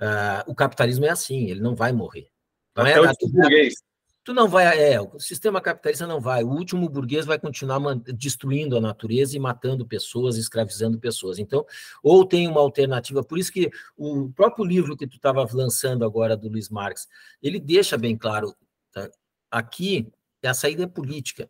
[0.02, 2.30] uh, o capitalismo é assim, ele não vai morrer.
[2.76, 3.76] Não até é, o burguês.
[4.24, 6.44] Tu não vai, é, o sistema capitalista não vai.
[6.44, 7.80] O último burguês vai continuar
[8.16, 11.40] destruindo a natureza e matando pessoas, escravizando pessoas.
[11.40, 11.66] Então,
[12.02, 13.22] ou tem uma alternativa.
[13.22, 17.06] Por isso que o próprio livro que tu estava lançando agora do Luiz Marx,
[17.42, 18.56] ele deixa bem claro,
[18.94, 19.10] tá?
[19.52, 20.10] aqui
[20.42, 21.50] a saída é política.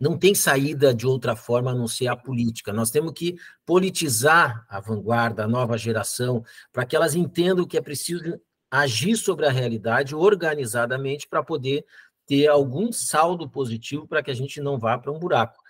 [0.00, 2.72] Não tem saída de outra forma a não ser a política.
[2.72, 7.80] Nós temos que politizar a vanguarda, a nova geração, para que elas entendam que é
[7.80, 11.84] preciso agir sobre a realidade organizadamente para poder
[12.26, 15.62] ter algum saldo positivo para que a gente não vá para um buraco.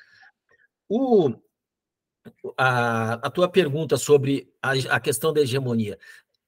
[0.88, 1.32] O,
[2.56, 5.98] a, a tua pergunta sobre a, a, questão da hegemonia.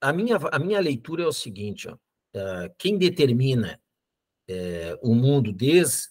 [0.00, 3.80] A minha, a minha leitura é o seguinte: ó, uh, quem determina
[4.50, 6.08] uh, o mundo desde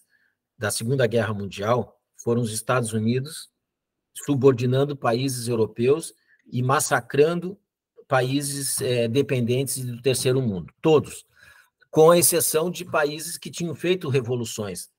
[0.61, 3.49] a Segunda Guerra Mundial foram os Estados Unidos,
[4.25, 6.13] subordinando países europeus
[6.45, 7.59] e massacrando
[8.07, 11.25] países uh, dependentes do terceiro mundo, todos
[11.95, 14.89] com exceção de países que tinham feito revoluções.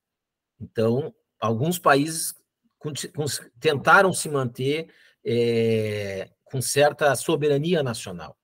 [0.59, 2.35] Então, alguns países
[3.61, 4.91] tentaram se manter
[5.23, 8.35] é, com certa soberania nacional.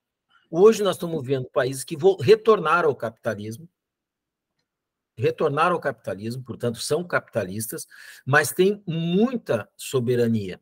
[0.50, 3.66] Hoje nós estamos vendo países que retornaram ao capitalismo,
[5.16, 7.86] retornaram ao capitalismo, portanto, são capitalistas,
[8.26, 10.60] mas têm muita soberania,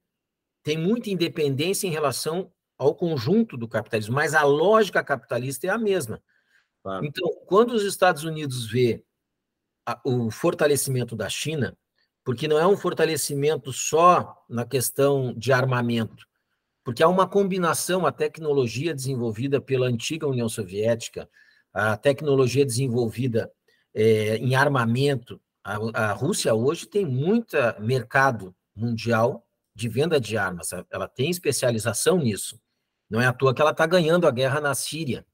[0.62, 5.78] tem muita independência em relação ao conjunto do capitalismo, mas a lógica capitalista é a
[5.78, 6.22] mesma.
[6.82, 7.04] Claro.
[7.04, 9.04] Então, quando os Estados Unidos vê
[9.86, 11.76] a, o fortalecimento da China,
[12.24, 16.26] porque não é um fortalecimento só na questão de armamento,
[16.84, 21.28] porque há uma combinação, a tecnologia desenvolvida pela antiga União Soviética,
[21.72, 23.50] a tecnologia desenvolvida
[23.94, 25.40] é, em armamento.
[25.62, 25.76] A,
[26.08, 32.60] a Rússia hoje tem muito mercado mundial de venda de armas, ela tem especialização nisso.
[33.08, 35.24] Não é à toa que ela está ganhando a guerra na Síria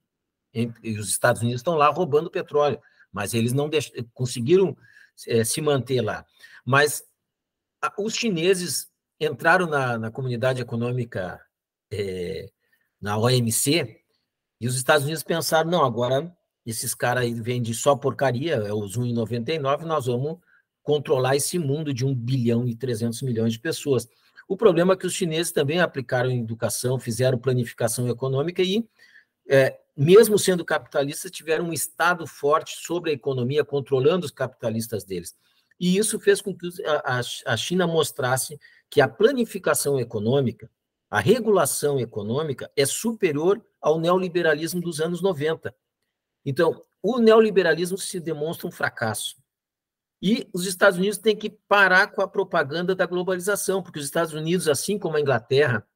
[0.82, 2.80] e os Estados Unidos estão lá roubando petróleo,
[3.12, 3.90] mas eles não deix...
[4.14, 4.76] conseguiram
[5.26, 6.24] é, se manter lá.
[6.64, 7.04] Mas
[7.82, 8.88] a, os chineses
[9.20, 11.40] entraram na, na comunidade econômica,
[11.92, 12.50] é,
[13.00, 14.00] na OMC,
[14.60, 16.34] e os Estados Unidos pensaram, não, agora
[16.64, 20.38] esses caras aí vendem só porcaria, é os 1,99, nós vamos
[20.82, 24.08] controlar esse mundo de 1 bilhão e 300 milhões de pessoas.
[24.48, 28.88] O problema é que os chineses também aplicaram educação, fizeram planificação econômica e
[29.48, 35.34] é, mesmo sendo capitalistas, tiveram um Estado forte sobre a economia, controlando os capitalistas deles.
[35.80, 36.68] E isso fez com que
[37.44, 38.58] a China mostrasse
[38.90, 40.70] que a planificação econômica,
[41.10, 45.74] a regulação econômica é superior ao neoliberalismo dos anos 90.
[46.44, 49.36] Então, o neoliberalismo se demonstra um fracasso.
[50.20, 54.32] E os Estados Unidos têm que parar com a propaganda da globalização, porque os Estados
[54.32, 55.86] Unidos, assim como a Inglaterra,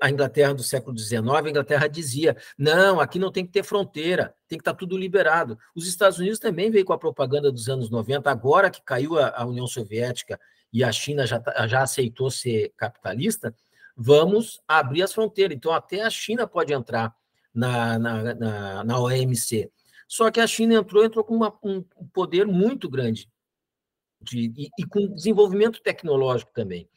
[0.00, 4.34] a Inglaterra do século XIX, a Inglaterra dizia: não, aqui não tem que ter fronteira,
[4.48, 5.58] tem que estar tudo liberado.
[5.74, 9.30] Os Estados Unidos também veio com a propaganda dos anos 90, agora que caiu a,
[9.36, 10.38] a União Soviética
[10.72, 13.54] e a China já, tá, já aceitou ser capitalista,
[13.96, 15.56] vamos abrir as fronteiras.
[15.56, 17.14] Então, até a China pode entrar
[17.54, 19.70] na, na, na, na OMC.
[20.06, 21.82] Só que a China entrou, entrou com uma, um
[22.12, 23.28] poder muito grande
[24.20, 26.88] de, e, e com desenvolvimento tecnológico também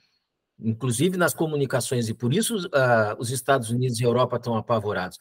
[0.60, 5.20] inclusive nas comunicações, e por isso uh, os Estados Unidos e a Europa estão apavorados.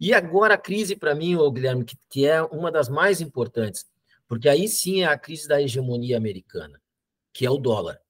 [0.00, 3.86] E agora a crise, para mim, oh, Guilherme, que, que, é uma das mais importantes,
[4.26, 6.80] porque aí sim é a crise da hegemonia americana,
[7.32, 8.00] que é o dólar.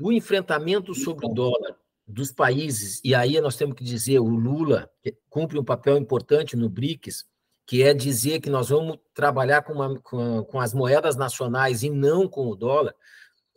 [0.00, 1.76] O enfrentamento sobre o dólar
[2.06, 4.90] dos países, e aí nós temos que dizer, o Lula
[5.28, 7.24] cumpre um papel importante no BRICS,
[7.66, 11.90] que é dizer que nós vamos trabalhar com, uma, com, com as moedas nacionais e
[11.90, 12.94] não com o dólar,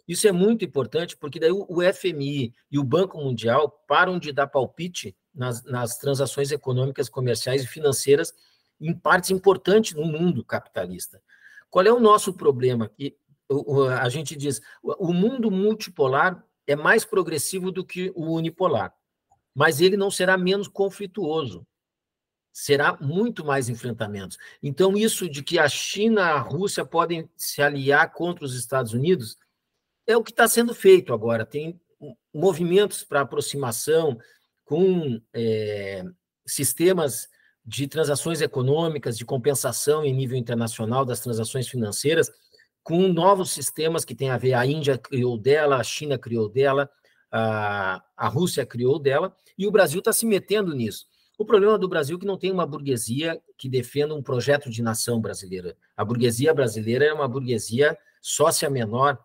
[0.09, 4.47] isso é muito importante, porque daí o FMI e o Banco Mundial param de dar
[4.47, 8.33] palpite nas, nas transações econômicas, comerciais e financeiras
[8.81, 11.21] em partes importantes no mundo capitalista.
[11.69, 12.91] Qual é o nosso problema?
[14.01, 18.91] A gente diz, o mundo multipolar é mais progressivo do que o unipolar,
[19.53, 21.67] mas ele não será menos conflituoso.
[22.51, 24.39] Será muito mais enfrentamentos.
[24.63, 28.91] Então, isso de que a China e a Rússia podem se aliar contra os Estados
[28.91, 29.37] Unidos
[30.09, 31.45] é o que está sendo feito agora.
[31.45, 31.79] Tem
[32.33, 34.17] movimentos para aproximação
[34.65, 36.03] com é,
[36.45, 37.27] sistemas
[37.63, 42.31] de transações econômicas, de compensação em nível internacional das transações financeiras,
[42.81, 46.89] com novos sistemas que têm a ver, a Índia criou dela, a China criou dela,
[47.31, 51.05] a, a Rússia criou dela, e o Brasil está se metendo nisso.
[51.37, 54.81] O problema do Brasil é que não tem uma burguesia que defenda um projeto de
[54.81, 55.77] nação brasileira.
[55.95, 59.19] A burguesia brasileira é uma burguesia sócia menor,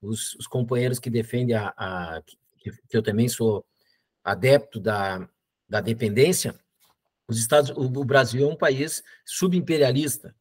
[0.00, 2.22] os, os companheiros que defendem a, a
[2.58, 3.64] que, eu também sou
[4.22, 5.28] adepto da,
[5.68, 6.58] da dependência,
[7.26, 10.34] os Estados, o, o Brasil é um país subimperialista,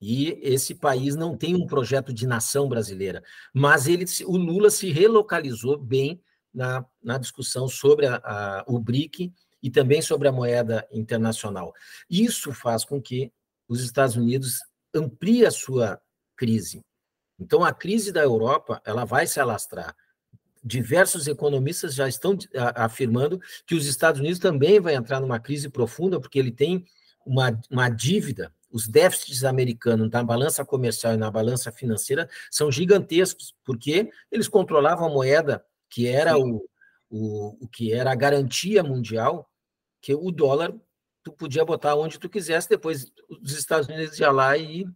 [0.00, 3.22] e esse país não tem um projeto de nação brasileira,
[3.52, 6.22] mas ele, o Lula se relocalizou bem
[6.54, 9.32] na, na discussão sobre a, a, o BRIC
[9.62, 11.72] e também sobre a moeda internacional.
[12.08, 13.32] Isso faz com que
[13.68, 14.58] os Estados Unidos
[14.94, 16.00] ampliem a sua
[16.36, 16.80] crise.
[17.38, 19.94] Então, a crise da Europa ela vai se alastrar.
[20.62, 22.36] Diversos economistas já estão
[22.74, 26.84] afirmando que os Estados Unidos também vai entrar numa crise profunda, porque ele tem
[27.24, 28.52] uma, uma dívida.
[28.70, 35.06] Os déficits americanos na balança comercial e na balança financeira são gigantescos, porque eles controlavam
[35.06, 36.68] a moeda que era o,
[37.08, 39.50] o, o que era a garantia mundial,
[40.02, 40.74] que o dólar
[41.22, 43.12] tu podia botar onde tu quisesse, depois
[43.42, 44.86] os Estados Unidos iam lá e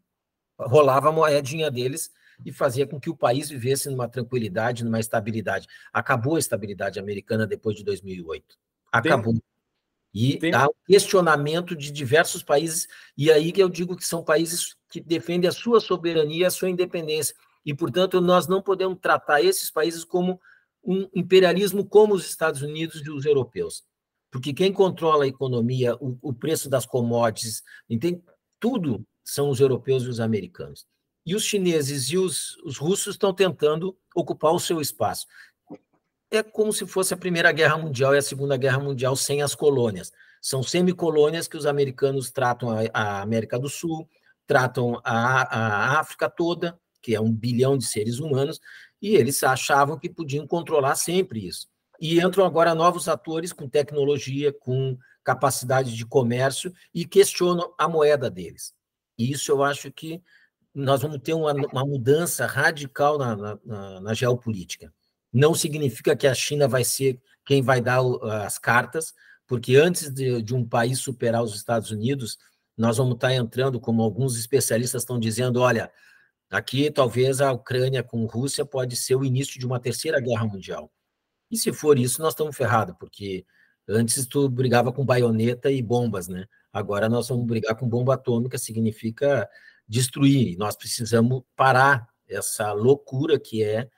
[0.59, 2.11] rolava a moedinha deles
[2.45, 5.67] e fazia com que o país vivesse numa tranquilidade, numa estabilidade.
[5.93, 8.57] Acabou a estabilidade americana depois de 2008.
[8.91, 9.33] Acabou.
[9.33, 9.43] Tem,
[10.15, 10.55] e tem...
[10.55, 12.87] há um questionamento de diversos países,
[13.17, 16.69] e aí que eu digo que são países que defendem a sua soberania, a sua
[16.69, 17.35] independência.
[17.65, 20.41] E, portanto, nós não podemos tratar esses países como
[20.85, 23.85] um imperialismo como os Estados Unidos e os europeus.
[24.31, 28.23] Porque quem controla a economia, o, o preço das commodities, entende?
[28.59, 30.87] tudo são os europeus e os americanos
[31.25, 35.27] e os chineses e os, os russos estão tentando ocupar o seu espaço.
[36.31, 39.55] É como se fosse a Primeira Guerra Mundial e a Segunda Guerra Mundial sem as
[39.55, 40.13] colônias.
[40.41, 44.09] São semicolônias que os americanos tratam a, a América do Sul,
[44.47, 48.61] tratam a, a África toda, que é um bilhão de seres humanos,
[49.01, 51.69] e eles achavam que podiam controlar sempre isso.
[52.01, 58.31] E entram agora novos atores com tecnologia, com capacidade de comércio e questionam a moeda
[58.31, 58.75] deles.
[59.19, 60.21] E isso eu acho que
[60.75, 64.93] nós vamos ter uma, uma mudança radical na, na, na, geopolítica.
[65.33, 68.01] Não significa que a China vai ser quem vai dar
[68.45, 69.13] as cartas,
[69.47, 72.39] porque antes de, de um país superar os Estados Unidos,
[72.77, 75.91] nós vamos estar entrando, como alguns especialistas estão dizendo, olha,
[76.51, 80.47] aqui talvez a Ucrânia com a Rússia pode ser o início de uma terceira guerra
[80.47, 80.91] mundial.
[81.51, 83.45] E se for isso, nós estamos ferrados, porque
[83.87, 86.47] antes tu brigava com baioneta e bombas, né?
[86.73, 89.49] Agora nós vamos brigar com bomba atômica, significa
[89.93, 90.57] destruir.
[90.57, 93.91] Nós precisamos parar essa loucura que é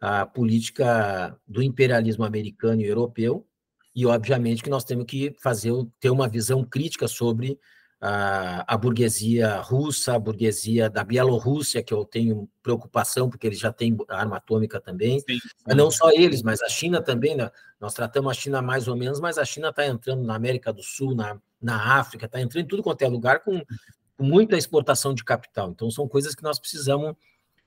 [0.00, 3.46] a política do imperialismo americano e europeu,
[3.94, 7.58] e obviamente que nós temos que fazer ter uma visão crítica sobre
[8.00, 13.70] a, a, burguesia russa, a burguesia da Bielorrússia, que eu tenho preocupação, porque eles já
[13.70, 15.20] têm arma atômica também.
[15.20, 15.76] Sim, sim.
[15.76, 17.36] Não só eles, mas a China também.
[17.36, 17.48] Né?
[17.78, 20.82] Nós tratamos a China mais ou menos, mas a China está entrando na América do
[20.82, 25.12] Sul, na, na África, está entrando em tudo quanto é lugar com, com muita exportação
[25.12, 25.70] de capital.
[25.70, 27.14] Então, são coisas que nós precisamos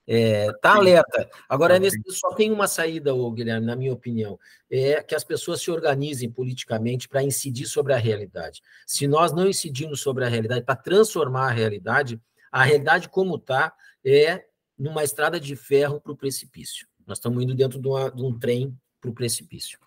[0.08, 1.30] é, tá alerta.
[1.50, 4.40] Agora, nesse, só tem uma saída, Guilherme, na minha opinião,
[4.70, 8.62] é que as pessoas se organizem politicamente para incidir sobre a realidade.
[8.86, 13.74] Se nós não incidirmos sobre a realidade, para transformar a realidade, a realidade como está
[14.06, 14.46] é
[14.78, 16.88] numa estrada de ferro para o precipício.
[17.08, 19.80] Nós estamos indo dentro de, uma, de um trem para o precipício.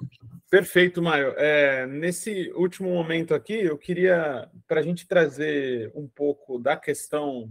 [0.48, 1.34] Perfeito, Mário.
[1.36, 7.50] É, nesse último momento aqui, eu queria, para a gente trazer um pouco da questão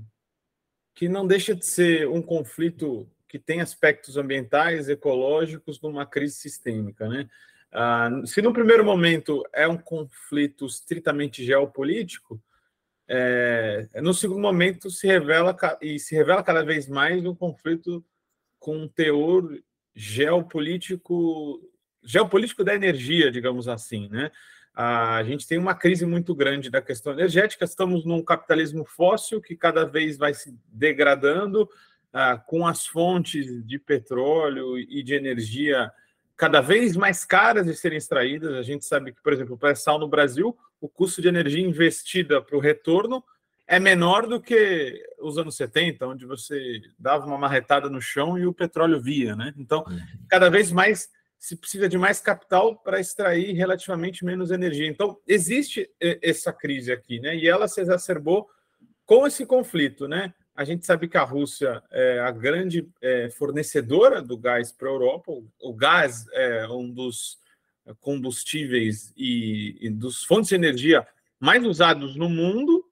[0.95, 7.07] que não deixa de ser um conflito que tem aspectos ambientais, ecológicos, numa crise sistêmica,
[7.07, 7.30] né?
[7.72, 12.41] Ah, se no primeiro momento é um conflito estritamente geopolítico,
[13.09, 18.03] é, no segundo momento se revela e se revela cada vez mais um conflito
[18.59, 19.57] com um teor
[19.97, 21.59] geopolítico
[22.03, 24.31] geopolítico da energia, digamos assim, né?
[24.73, 27.65] A gente tem uma crise muito grande da questão energética.
[27.65, 31.67] Estamos num capitalismo fóssil que cada vez vai se degradando,
[32.13, 35.91] ah, com as fontes de petróleo e de energia
[36.37, 38.53] cada vez mais caras de serem extraídas.
[38.53, 42.39] A gente sabe que, por exemplo, o pré-sal no Brasil, o custo de energia investida
[42.39, 43.23] para o retorno
[43.68, 48.45] é menor do que os anos 70, onde você dava uma marretada no chão e
[48.47, 49.53] o petróleo via, né?
[49.57, 49.99] Então, uhum.
[50.30, 54.88] cada vez mais se precisa de mais capital para extrair relativamente menos energia.
[54.88, 57.36] Então, existe essa crise aqui, né?
[57.36, 58.47] E ela se exacerbou
[59.05, 60.34] com esse conflito, né?
[60.55, 64.91] A gente sabe que a Rússia é a grande é, fornecedora do gás para a
[64.91, 65.32] Europa.
[65.61, 67.38] O gás é um dos
[67.99, 71.05] combustíveis e, e dos fontes de energia
[71.39, 72.84] mais usados no mundo,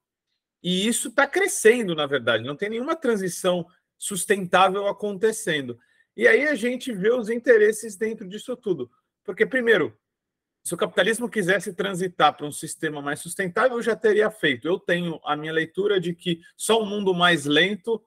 [0.66, 2.42] e isso está crescendo, na verdade.
[2.42, 3.64] Não tem nenhuma transição
[3.96, 5.78] sustentável acontecendo.
[6.16, 8.90] E aí a gente vê os interesses dentro disso tudo.
[9.22, 9.96] Porque, primeiro,
[10.64, 14.66] se o capitalismo quisesse transitar para um sistema mais sustentável, já teria feito.
[14.66, 18.02] Eu tenho a minha leitura de que só um mundo mais lento,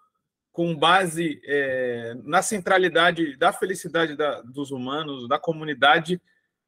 [0.51, 6.22] com base é, na centralidade da felicidade da, dos humanos, da comunidade,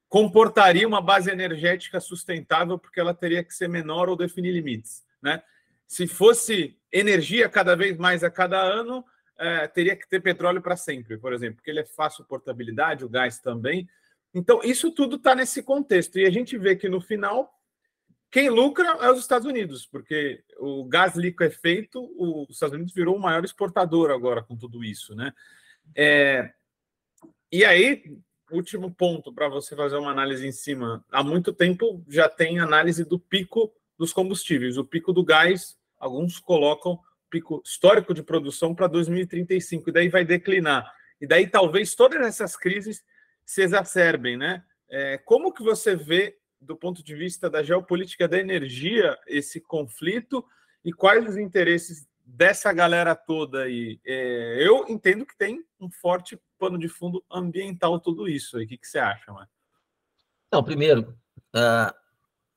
[0.08, 5.04] comportaria uma base energética sustentável, porque ela teria que ser menor ou definir limites.
[5.22, 5.44] Né?
[5.92, 9.04] Se fosse energia cada vez mais a cada ano,
[9.38, 13.10] é, teria que ter petróleo para sempre, por exemplo, porque ele é fácil portabilidade, o
[13.10, 13.90] gás também.
[14.34, 16.18] Então, isso tudo está nesse contexto.
[16.18, 17.54] E a gente vê que no final,
[18.32, 23.22] quem lucra é os Estados Unidos, porque o gás liquefeito, os Estados Unidos virou o
[23.22, 25.34] maior exportador agora com tudo isso, né?
[25.94, 26.54] É,
[27.52, 28.18] e aí,
[28.50, 31.04] último ponto para você fazer uma análise em cima.
[31.12, 34.78] Há muito tempo já tem análise do pico dos combustíveis.
[34.78, 37.00] O pico do gás, alguns colocam
[37.30, 40.92] pico histórico de produção para 2035, e daí vai declinar.
[41.22, 43.04] E daí talvez todas essas crises
[43.46, 44.64] se exacerbem, né?
[44.90, 50.46] É, como que você vê, do ponto de vista da geopolítica da energia, esse conflito
[50.84, 54.00] e quais os interesses dessa galera toda aí?
[54.06, 58.60] É, eu entendo que tem um forte pano de fundo ambiental tudo isso.
[58.60, 59.48] O que, que você acha, mano?
[60.52, 61.18] Não, primeiro,
[61.56, 62.01] uh,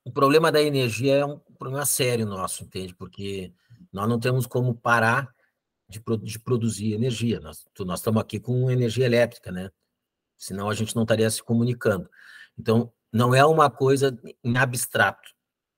[0.05, 2.95] o problema da energia é um problema sério nosso, entende?
[2.95, 3.53] Porque
[3.93, 5.35] nós não temos como parar
[5.89, 7.41] de, de produzir energia.
[7.41, 9.71] Nós, nós estamos aqui com energia elétrica, né?
[10.37, 12.09] Senão a gente não estaria se comunicando.
[12.59, 15.33] Então, não é uma coisa em abstrato.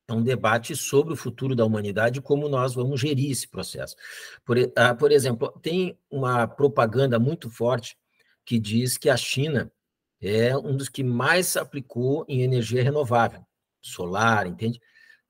[0.08, 3.96] É um debate sobre o futuro da humanidade e como nós vamos gerir esse processo.
[4.44, 7.96] Por, uh, por exemplo, tem uma propaganda muito forte
[8.44, 9.70] que diz que a China
[10.20, 13.44] é um dos que mais aplicou em energia renovável,
[13.88, 14.80] solar, entende?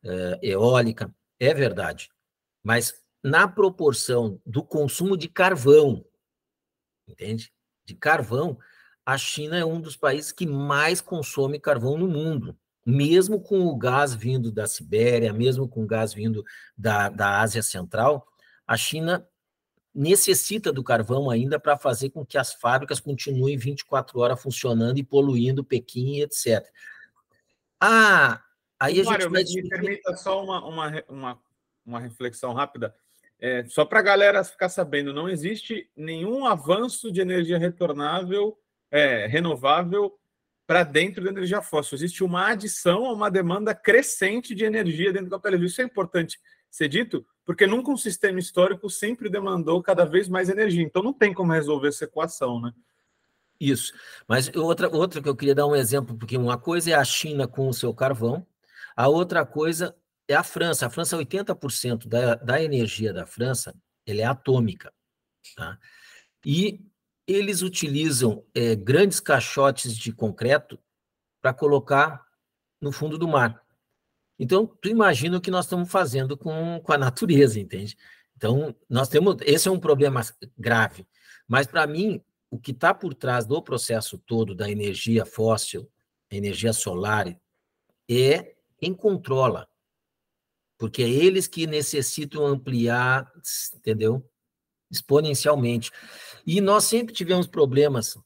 [0.04, 1.12] Uh, eólica.
[1.38, 2.09] É verdade.
[2.62, 6.04] Mas na proporção do consumo de carvão,
[7.09, 7.52] entende?
[7.84, 8.59] De carvão,
[9.04, 12.57] a China é um dos países que mais consome carvão no mundo.
[12.84, 16.44] Mesmo com o gás vindo da Sibéria, mesmo com o gás vindo
[16.76, 18.26] da, da Ásia Central,
[18.66, 19.26] a China
[19.94, 25.04] necessita do carvão ainda para fazer com que as fábricas continuem 24 horas funcionando e
[25.04, 26.64] poluindo Pequim, etc.
[27.80, 28.42] Ah,
[28.78, 29.62] aí a Mário, gente vai...
[29.62, 31.40] me permita só uma, uma, uma
[31.86, 32.94] uma reflexão rápida.
[33.38, 38.58] É, só para a galera ficar sabendo, não existe nenhum avanço de energia retornável,
[38.90, 40.18] é, renovável
[40.66, 41.96] para dentro da energia fóssil.
[41.96, 45.66] Existe uma adição a uma demanda crescente de energia dentro do capitalismo.
[45.66, 50.48] Isso é importante ser dito, porque nunca um sistema histórico sempre demandou cada vez mais
[50.48, 50.82] energia.
[50.82, 52.72] Então não tem como resolver essa equação, né?
[53.60, 53.92] Isso.
[54.26, 57.46] Mas outra, outra que eu queria dar um exemplo, porque uma coisa é a China
[57.46, 58.46] com o seu carvão,
[58.97, 59.94] a outra coisa
[60.26, 60.86] é a França.
[60.86, 63.74] A França, 80% da, da energia da França,
[64.07, 64.92] ele é atômica.
[65.55, 65.78] Tá?
[66.44, 66.80] E
[67.26, 70.78] eles utilizam é, grandes caixotes de concreto
[71.42, 72.24] para colocar
[72.80, 73.62] no fundo do mar.
[74.38, 77.97] Então, tu imagina o que nós estamos fazendo com, com a natureza, entende?
[78.36, 79.36] Então, nós temos.
[79.42, 80.20] Esse é um problema
[80.59, 81.07] grave.
[81.49, 85.90] Mas, para mim, o que está por trás do processo todo da energia fóssil,
[86.30, 87.34] energia solar,
[88.09, 89.68] é quem controla.
[90.78, 93.32] Porque é eles que necessitam ampliar,
[93.74, 94.28] entendeu?
[94.90, 95.90] Exponencialmente.
[96.46, 98.18] E nós sempre tivemos problemas,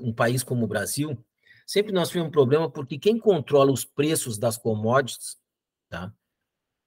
[0.00, 1.22] um país como o Brasil,
[1.66, 5.36] sempre nós tivemos um problema porque quem controla os preços das commodities,
[5.88, 6.12] tá?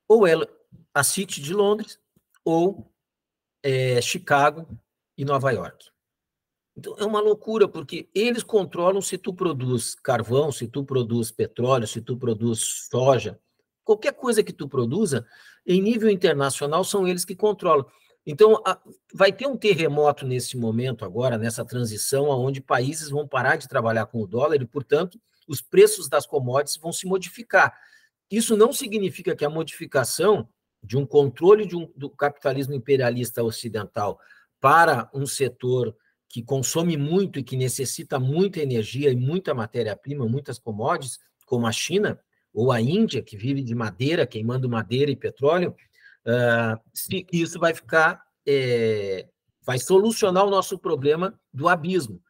[0.07, 0.33] ou é
[0.93, 1.99] a City de Londres,
[2.43, 2.91] ou
[3.63, 4.67] é, Chicago
[5.15, 5.90] e Nova York.
[6.81, 11.85] Então é uma loucura, porque eles controlam se tu produz carvão, se tu produz petróleo,
[11.85, 13.39] se tu produz soja,
[13.83, 15.23] qualquer coisa que tu produza,
[15.63, 17.85] em nível internacional são eles que controlam.
[18.25, 18.81] Então a,
[19.13, 24.07] vai ter um terremoto nesse momento agora, nessa transição, onde países vão parar de trabalhar
[24.07, 27.77] com o dólar e, portanto, os preços das commodities vão se modificar.
[28.31, 30.49] Isso não significa que a modificação
[30.81, 34.19] de um controle de um, do capitalismo imperialista ocidental
[34.59, 35.95] para um setor
[36.31, 41.71] que consome muito e que necessita muita energia e muita matéria-prima, muitas commodities, como a
[41.73, 42.17] China
[42.53, 45.75] ou a Índia, que vive de madeira, queimando madeira e petróleo,
[46.25, 46.81] uh,
[47.33, 49.27] isso vai ficar, é,
[49.61, 52.21] vai solucionar o nosso problema do abismo.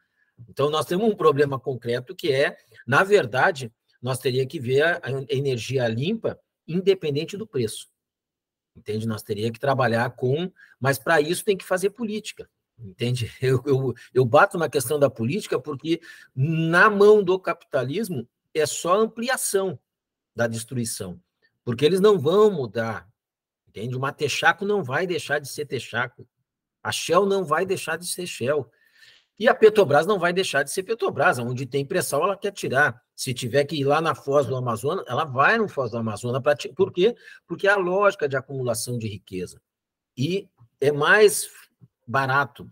[0.48, 5.10] Então, nós temos um problema concreto que é, na verdade, nós teríamos que ver a
[5.28, 7.88] energia limpa independente do preço.
[8.76, 9.06] Entende?
[9.06, 10.50] Nós teríamos que trabalhar com,
[10.80, 12.48] mas para isso tem que fazer política.
[12.82, 13.30] Entende?
[13.40, 16.00] Eu, eu, eu bato na questão da política porque,
[16.34, 19.78] na mão do capitalismo, é só ampliação
[20.34, 21.20] da destruição.
[21.64, 23.08] Porque eles não vão mudar.
[23.68, 23.96] Entende?
[23.96, 26.26] O Matechaco não vai deixar de ser Texaco.
[26.82, 28.68] A Shell não vai deixar de ser Shell.
[29.38, 31.38] E a Petrobras não vai deixar de ser Petrobras.
[31.38, 33.00] Onde tem pressão, ela quer tirar.
[33.14, 36.42] Se tiver que ir lá na Foz do Amazonas, ela vai no Foz do Amazonas.
[36.42, 36.54] Pra...
[36.76, 37.14] Por quê?
[37.46, 39.60] Porque é a lógica de acumulação de riqueza.
[40.16, 40.48] E
[40.80, 41.48] é mais
[42.06, 42.70] barato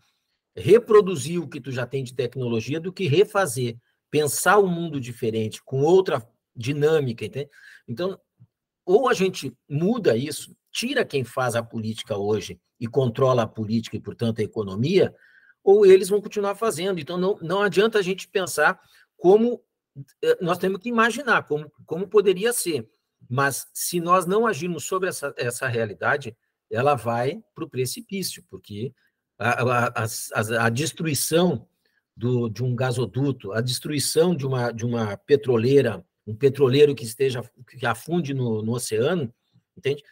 [0.57, 3.77] reproduzir o que tu já tem de tecnologia do que refazer,
[4.11, 7.49] pensar o um mundo diferente, com outra dinâmica, entende?
[7.89, 8.19] Então,
[8.85, 13.97] ou a gente muda isso, tira quem faz a política hoje e controla a política
[13.97, 15.15] e, portanto, a economia,
[15.63, 16.99] ou eles vão continuar fazendo.
[16.99, 18.81] Então, não, não adianta a gente pensar
[19.17, 19.63] como
[20.23, 22.89] eh, nós temos que imaginar como, como poderia ser.
[23.29, 26.35] Mas se nós não agirmos sobre essa, essa realidade,
[26.71, 28.95] ela vai para o precipício, porque
[29.41, 31.67] a, a, a, a destruição
[32.15, 37.43] do, de um gasoduto, a destruição de uma, de uma petroleira, um petroleiro que esteja
[37.67, 39.33] que afunde no, no oceano,
[39.75, 40.03] entende?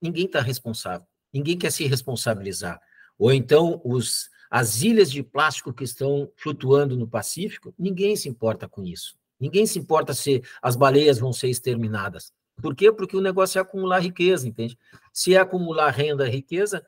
[0.00, 2.80] Ninguém está responsável, ninguém quer se responsabilizar.
[3.16, 8.68] Ou então os, as ilhas de plástico que estão flutuando no Pacífico, ninguém se importa
[8.68, 9.16] com isso.
[9.38, 12.32] Ninguém se importa se as baleias vão ser exterminadas.
[12.60, 12.90] Por quê?
[12.92, 14.76] Porque o negócio é acumular riqueza, entende?
[15.12, 16.84] Se é acumular renda, riqueza,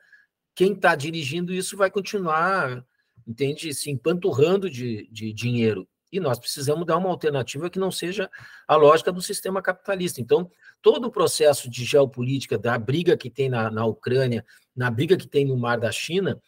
[0.55, 2.83] quem está dirigindo isso vai continuar,
[3.27, 5.87] entende, se empanturrando de, de dinheiro.
[6.11, 8.29] E nós precisamos dar uma alternativa que não seja
[8.65, 10.21] a lógica do sistema capitalista.
[10.21, 10.49] Então,
[10.81, 15.27] todo o processo de geopolítica, da briga que tem na, na Ucrânia, na briga que
[15.27, 16.41] tem no Mar da China,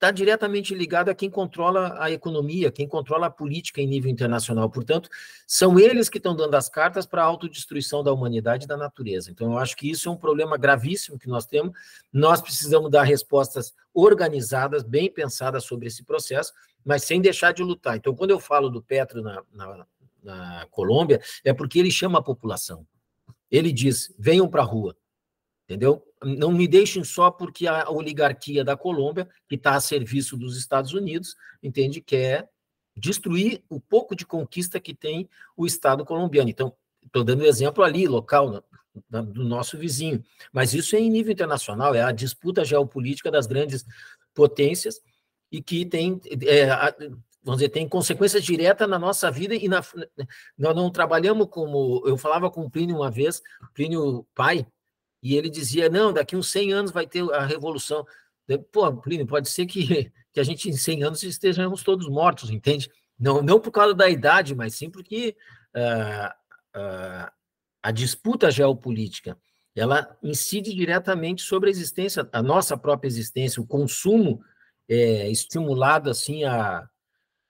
[0.00, 4.70] está diretamente ligado a quem controla a economia, quem controla a política em nível internacional.
[4.70, 5.10] Portanto,
[5.46, 9.30] são eles que estão dando as cartas para a autodestruição da humanidade e da natureza.
[9.30, 11.76] Então, eu acho que isso é um problema gravíssimo que nós temos.
[12.10, 17.98] Nós precisamos dar respostas organizadas, bem pensadas sobre esse processo, mas sem deixar de lutar.
[17.98, 19.86] Então, quando eu falo do Petro na, na,
[20.22, 22.86] na Colômbia, é porque ele chama a população.
[23.50, 24.96] Ele diz: venham para a rua
[25.70, 26.04] entendeu?
[26.20, 30.92] Não me deixem só porque a oligarquia da Colômbia, que está a serviço dos Estados
[30.92, 32.48] Unidos, entende, quer
[32.96, 36.50] destruir o pouco de conquista que tem o Estado colombiano.
[36.50, 36.74] Então,
[37.06, 38.64] estou dando um exemplo ali, local,
[39.08, 40.24] do nosso vizinho.
[40.52, 43.86] Mas isso é em nível internacional, é a disputa geopolítica das grandes
[44.34, 45.00] potências
[45.52, 46.66] e que tem, é,
[47.44, 49.80] vamos dizer, tem consequências diretas na nossa vida e na,
[50.58, 53.40] nós não trabalhamos como, eu falava com o Plínio uma vez,
[53.72, 54.66] Plínio pai,
[55.22, 58.06] e ele dizia, não, daqui uns 100 anos vai ter a revolução.
[58.72, 62.90] Pô, Plínio, pode ser que, que a gente em 100 anos estejamos todos mortos, entende?
[63.18, 65.36] Não, não por causa da idade, mas sim porque
[65.76, 67.30] uh, uh,
[67.82, 69.36] a disputa geopolítica
[69.76, 74.42] ela incide diretamente sobre a existência, a nossa própria existência, o consumo
[74.88, 76.88] é, estimulado assim a,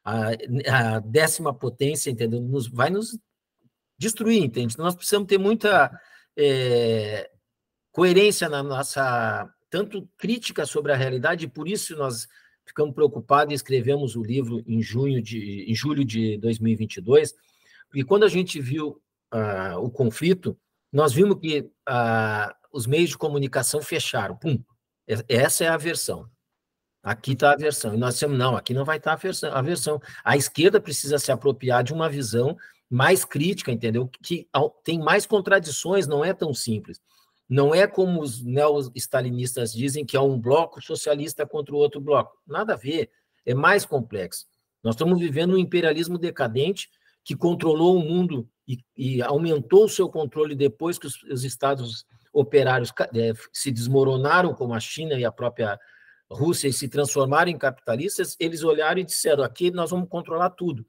[0.05, 0.29] a,
[0.69, 2.41] a, décima potência, entendeu?
[2.41, 3.19] Nos, vai nos
[3.99, 4.77] destruir, entende?
[4.79, 5.91] Nós precisamos ter muita
[6.37, 7.31] é,
[7.93, 12.27] coerência na nossa tanto crítica sobre a realidade, e por isso nós
[12.67, 17.35] ficamos preocupados e escrevemos o livro em junho de em julho de 2022,
[17.89, 19.01] porque quando a gente viu
[19.33, 20.59] uh, o conflito,
[20.93, 24.37] nós vimos que uh, os meios de comunicação fecharam.
[24.37, 24.63] Pum.
[25.29, 26.29] Essa é a versão.
[27.03, 27.95] Aqui está a versão.
[27.95, 31.33] E nós dissemos, não, aqui não vai estar tá a, versão, a esquerda precisa se
[31.33, 32.57] apropriar de uma visão
[32.89, 34.09] mais crítica, entendeu?
[34.23, 34.49] Que
[34.85, 37.01] tem mais contradições, não é tão simples.
[37.51, 42.39] Não é como os neo-stalinistas dizem que é um bloco socialista contra o outro bloco.
[42.47, 43.11] Nada a ver.
[43.45, 44.47] É mais complexo.
[44.85, 46.89] Nós estamos vivendo um imperialismo decadente
[47.25, 52.07] que controlou o mundo e, e aumentou o seu controle depois que os, os estados
[52.33, 55.77] operários é, se desmoronaram, como a China e a própria
[56.31, 60.87] Rússia, e se transformaram em capitalistas, eles olharam e disseram: aqui nós vamos controlar tudo.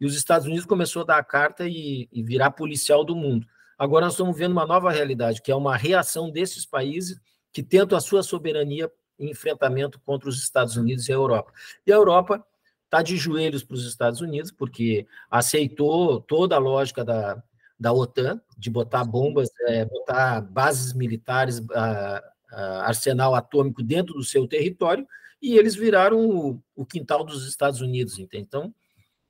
[0.00, 3.46] E os Estados Unidos começou a dar a carta e, e virar policial do mundo.
[3.80, 7.18] Agora nós estamos vendo uma nova realidade, que é uma reação desses países
[7.50, 11.50] que tentam a sua soberania em enfrentamento contra os Estados Unidos e a Europa.
[11.86, 12.44] E a Europa
[12.84, 17.42] está de joelhos para os Estados Unidos, porque aceitou toda a lógica da,
[17.78, 22.22] da OTAN, de botar bombas, é, botar bases militares, a,
[22.52, 25.06] a arsenal atômico dentro do seu território,
[25.40, 28.18] e eles viraram o, o quintal dos Estados Unidos.
[28.18, 28.44] Entende?
[28.46, 28.74] Então,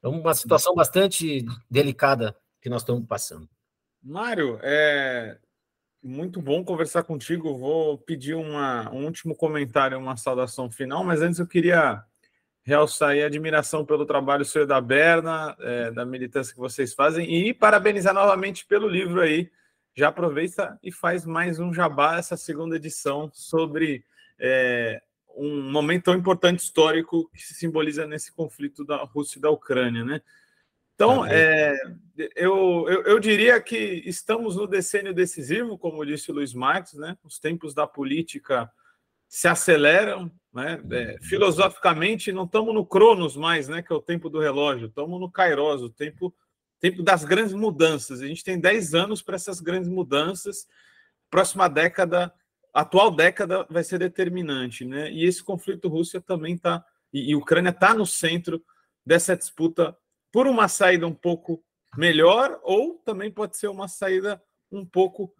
[0.02, 3.48] é uma situação bastante delicada que nós estamos passando.
[4.02, 5.36] Mário, é
[6.02, 7.58] muito bom conversar contigo.
[7.58, 12.02] Vou pedir uma, um último comentário, uma saudação final, mas antes eu queria
[12.62, 17.52] realçar a admiração pelo trabalho seu da Berna, é, da militância que vocês fazem e
[17.52, 19.50] parabenizar novamente pelo livro aí.
[19.94, 24.04] Já aproveita e faz mais um jabá, essa segunda edição, sobre
[24.38, 25.02] é,
[25.36, 30.04] um momento tão importante histórico que se simboliza nesse conflito da Rússia e da Ucrânia,
[30.04, 30.22] né?
[31.00, 31.74] Então, é,
[32.36, 37.16] eu, eu, eu, diria que estamos no decênio decisivo, como disse o Luiz Marques, né?
[37.24, 38.70] Os tempos da política
[39.26, 40.78] se aceleram, né?
[40.92, 43.80] É, filosoficamente, não estamos no Cronos mais, né?
[43.80, 46.34] Que é o tempo do relógio, estamos no Kairos, o tempo,
[46.78, 48.20] tempo das grandes mudanças.
[48.20, 50.68] A gente tem 10 anos para essas grandes mudanças.
[51.30, 52.30] Próxima década,
[52.74, 55.10] atual década, vai ser determinante, né?
[55.10, 58.62] E esse conflito Rússia também está, e, e Ucrânia está no centro
[59.02, 59.96] dessa disputa
[60.32, 61.62] por uma saída um pouco
[61.96, 65.34] melhor, ou também pode ser uma saída um pouco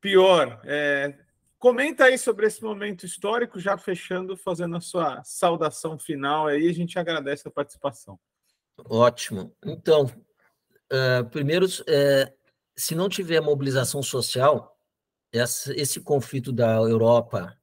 [0.00, 0.60] pior.
[0.64, 1.16] É,
[1.62, 6.74] Comenta aí sobre esse momento histórico, já fechando, fazendo a sua saudação final aí, a
[6.74, 8.18] gente agradece a participação.
[8.76, 9.54] Ótimo.
[9.64, 12.32] Então, uh, primeiro, uh,
[12.76, 14.76] se não tiver mobilização social,
[15.32, 17.56] essa, esse conflito da Europa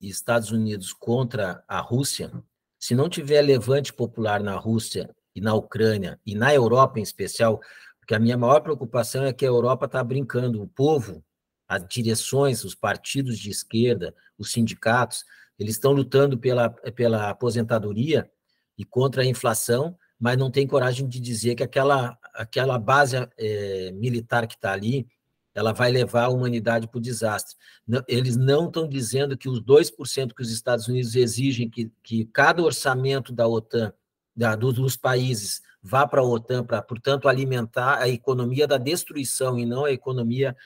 [0.00, 2.30] e Estados Unidos contra a Rússia,
[2.78, 7.60] se não tiver levante popular na Rússia e na Ucrânia, e na Europa em especial,
[8.00, 11.22] porque a minha maior preocupação é que a Europa está brincando, o povo
[11.68, 15.24] as direções, os partidos de esquerda, os sindicatos,
[15.58, 18.30] eles estão lutando pela, pela aposentadoria
[18.78, 23.90] e contra a inflação, mas não tem coragem de dizer que aquela, aquela base é,
[23.92, 25.06] militar que está ali,
[25.54, 27.56] ela vai levar a humanidade para o desastre.
[27.86, 32.26] Não, eles não estão dizendo que os 2% que os Estados Unidos exigem que, que
[32.26, 33.92] cada orçamento da OTAN,
[34.36, 39.58] da, dos, dos países, vá para a OTAN, para, portanto, alimentar a economia da destruição
[39.58, 40.56] e não a economia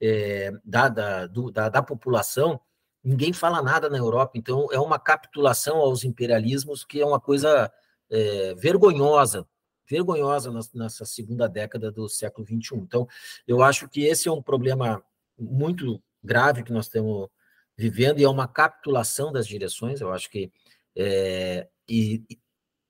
[0.00, 2.60] é, da, da, do, da, da população,
[3.02, 4.32] ninguém fala nada na Europa.
[4.36, 7.72] Então, é uma capitulação aos imperialismos que é uma coisa
[8.10, 9.46] é, vergonhosa,
[9.88, 12.76] vergonhosa nessa segunda década do século XXI.
[12.76, 13.08] Então,
[13.46, 15.02] eu acho que esse é um problema
[15.38, 17.28] muito grave que nós estamos
[17.76, 20.00] vivendo e é uma capitulação das direções.
[20.00, 20.50] Eu acho que
[20.96, 22.24] é, e,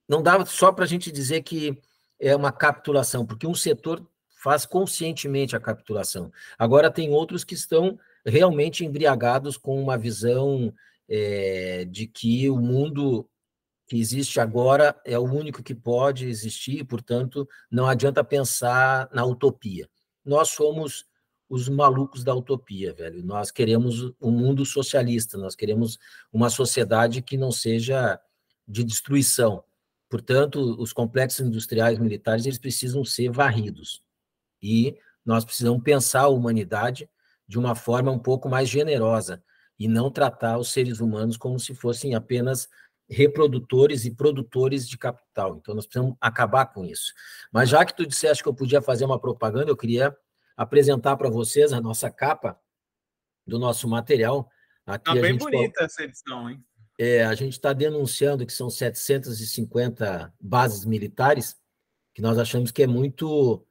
[0.09, 1.81] não dá só para a gente dizer que
[2.19, 4.07] é uma capitulação, porque um setor
[4.43, 6.33] faz conscientemente a capitulação.
[6.59, 10.73] Agora, tem outros que estão realmente embriagados com uma visão
[11.09, 13.29] é, de que o mundo
[13.87, 19.89] que existe agora é o único que pode existir, portanto, não adianta pensar na utopia.
[20.25, 21.07] Nós somos
[21.49, 23.25] os malucos da utopia, velho.
[23.25, 25.99] Nós queremos um mundo socialista, nós queremos
[26.33, 28.21] uma sociedade que não seja
[28.67, 29.63] de destruição.
[30.09, 34.03] Portanto, os complexos industriais militares eles precisam ser varridos.
[34.63, 37.09] E nós precisamos pensar a humanidade
[37.49, 39.43] de uma forma um pouco mais generosa
[39.79, 42.69] e não tratar os seres humanos como se fossem apenas
[43.09, 45.57] reprodutores e produtores de capital.
[45.57, 47.13] Então, nós precisamos acabar com isso.
[47.53, 50.17] Mas já que tu disseste que eu podia fazer uma propaganda, eu queria
[50.57, 52.59] apresentar para vocês a nossa capa
[53.47, 54.49] do nosso material.
[54.85, 56.65] Aqui tá bem bonita essa edição, hein?
[56.99, 61.57] É, a gente está denunciando que são 750 bases militares,
[62.15, 63.65] que nós achamos que é muito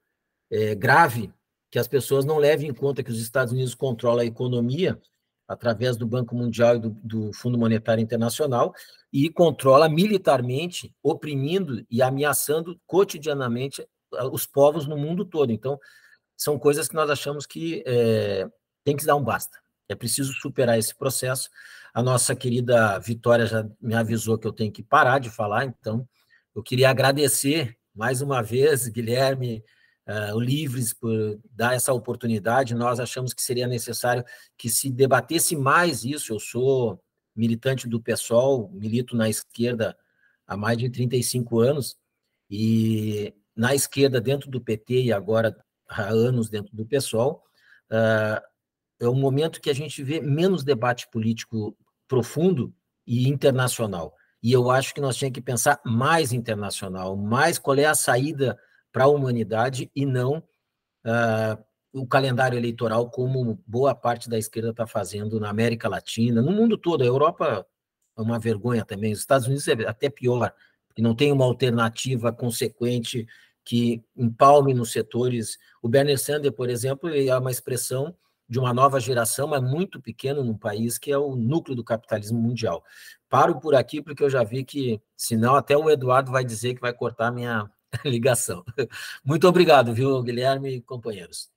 [0.52, 1.34] é, grave
[1.72, 5.00] que as pessoas não levem em conta que os Estados Unidos controlam a economia
[5.48, 8.74] através do Banco Mundial e do, do Fundo Monetário Internacional,
[9.14, 13.86] e controla militarmente, oprimindo e ameaçando cotidianamente
[14.32, 15.52] os povos no mundo todo.
[15.52, 15.80] Então,
[16.36, 18.50] são coisas que nós achamos que é,
[18.84, 19.58] tem que dar um basta.
[19.88, 21.50] É preciso superar esse processo.
[21.96, 26.06] A nossa querida Vitória já me avisou que eu tenho que parar de falar, então
[26.54, 29.64] eu queria agradecer mais uma vez, Guilherme,
[30.06, 32.76] uh, o Livres, por dar essa oportunidade.
[32.76, 34.26] Nós achamos que seria necessário
[34.58, 36.34] que se debatesse mais isso.
[36.34, 37.02] Eu sou
[37.34, 39.98] militante do PSOL, milito na esquerda
[40.46, 41.98] há mais de 35 anos,
[42.50, 45.56] e na esquerda, dentro do PT, e agora
[45.88, 47.42] há anos dentro do PSOL,
[47.90, 48.44] uh,
[49.00, 51.78] é um momento que a gente vê menos debate político
[52.08, 52.74] profundo
[53.06, 54.16] e internacional.
[54.42, 58.58] E eu acho que nós tínhamos que pensar mais internacional, mais qual é a saída
[58.92, 64.86] para a humanidade e não uh, o calendário eleitoral, como boa parte da esquerda está
[64.86, 67.02] fazendo na América Latina, no mundo todo.
[67.02, 67.66] A Europa
[68.18, 70.54] é uma vergonha também, os Estados Unidos é até pior,
[70.88, 73.26] porque não tem uma alternativa consequente
[73.64, 75.58] que empalme nos setores.
[75.82, 78.16] O Bernie Sanders, por exemplo, é uma expressão
[78.48, 82.40] de uma nova geração, mas muito pequeno num país que é o núcleo do capitalismo
[82.40, 82.84] mundial.
[83.30, 86.82] Paro por aqui porque eu já vi que, senão, até o Eduardo vai dizer que
[86.82, 87.70] vai cortar minha,
[88.06, 88.64] ligação.
[89.24, 91.50] Muito obrigado, viu, Guilherme e companheiros.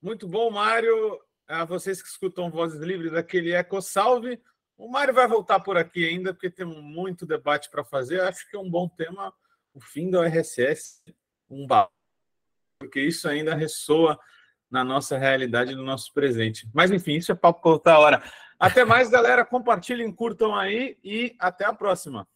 [0.00, 1.20] Muito bom, Mário.
[1.46, 4.40] A vocês que escutam Vozes Livres, aquele Eco Salve.
[4.76, 8.20] O Mário vai voltar por aqui ainda, porque tem muito debate para fazer.
[8.20, 9.32] Acho que é um bom tema
[9.74, 11.02] o fim da RSS,
[11.48, 11.66] um
[12.78, 14.18] porque isso ainda ressoa
[14.70, 16.68] na nossa realidade, no nosso presente.
[16.72, 18.22] Mas, enfim, isso é papo por outra hora.
[18.58, 19.44] Até mais, galera.
[19.44, 22.26] Compartilhem, curtam aí e até a próxima.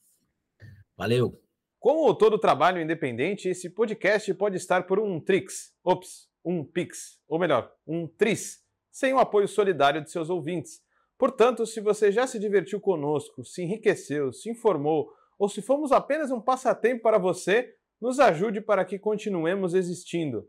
[0.96, 1.40] Valeu.
[1.78, 7.40] Como todo trabalho independente, esse podcast pode estar por um Trix, ops, um Pix, ou
[7.40, 10.80] melhor, um Tris, sem o apoio solidário de seus ouvintes.
[11.18, 16.30] Portanto, se você já se divertiu conosco, se enriqueceu, se informou, ou se fomos apenas
[16.30, 20.48] um passatempo para você, nos ajude para que continuemos existindo.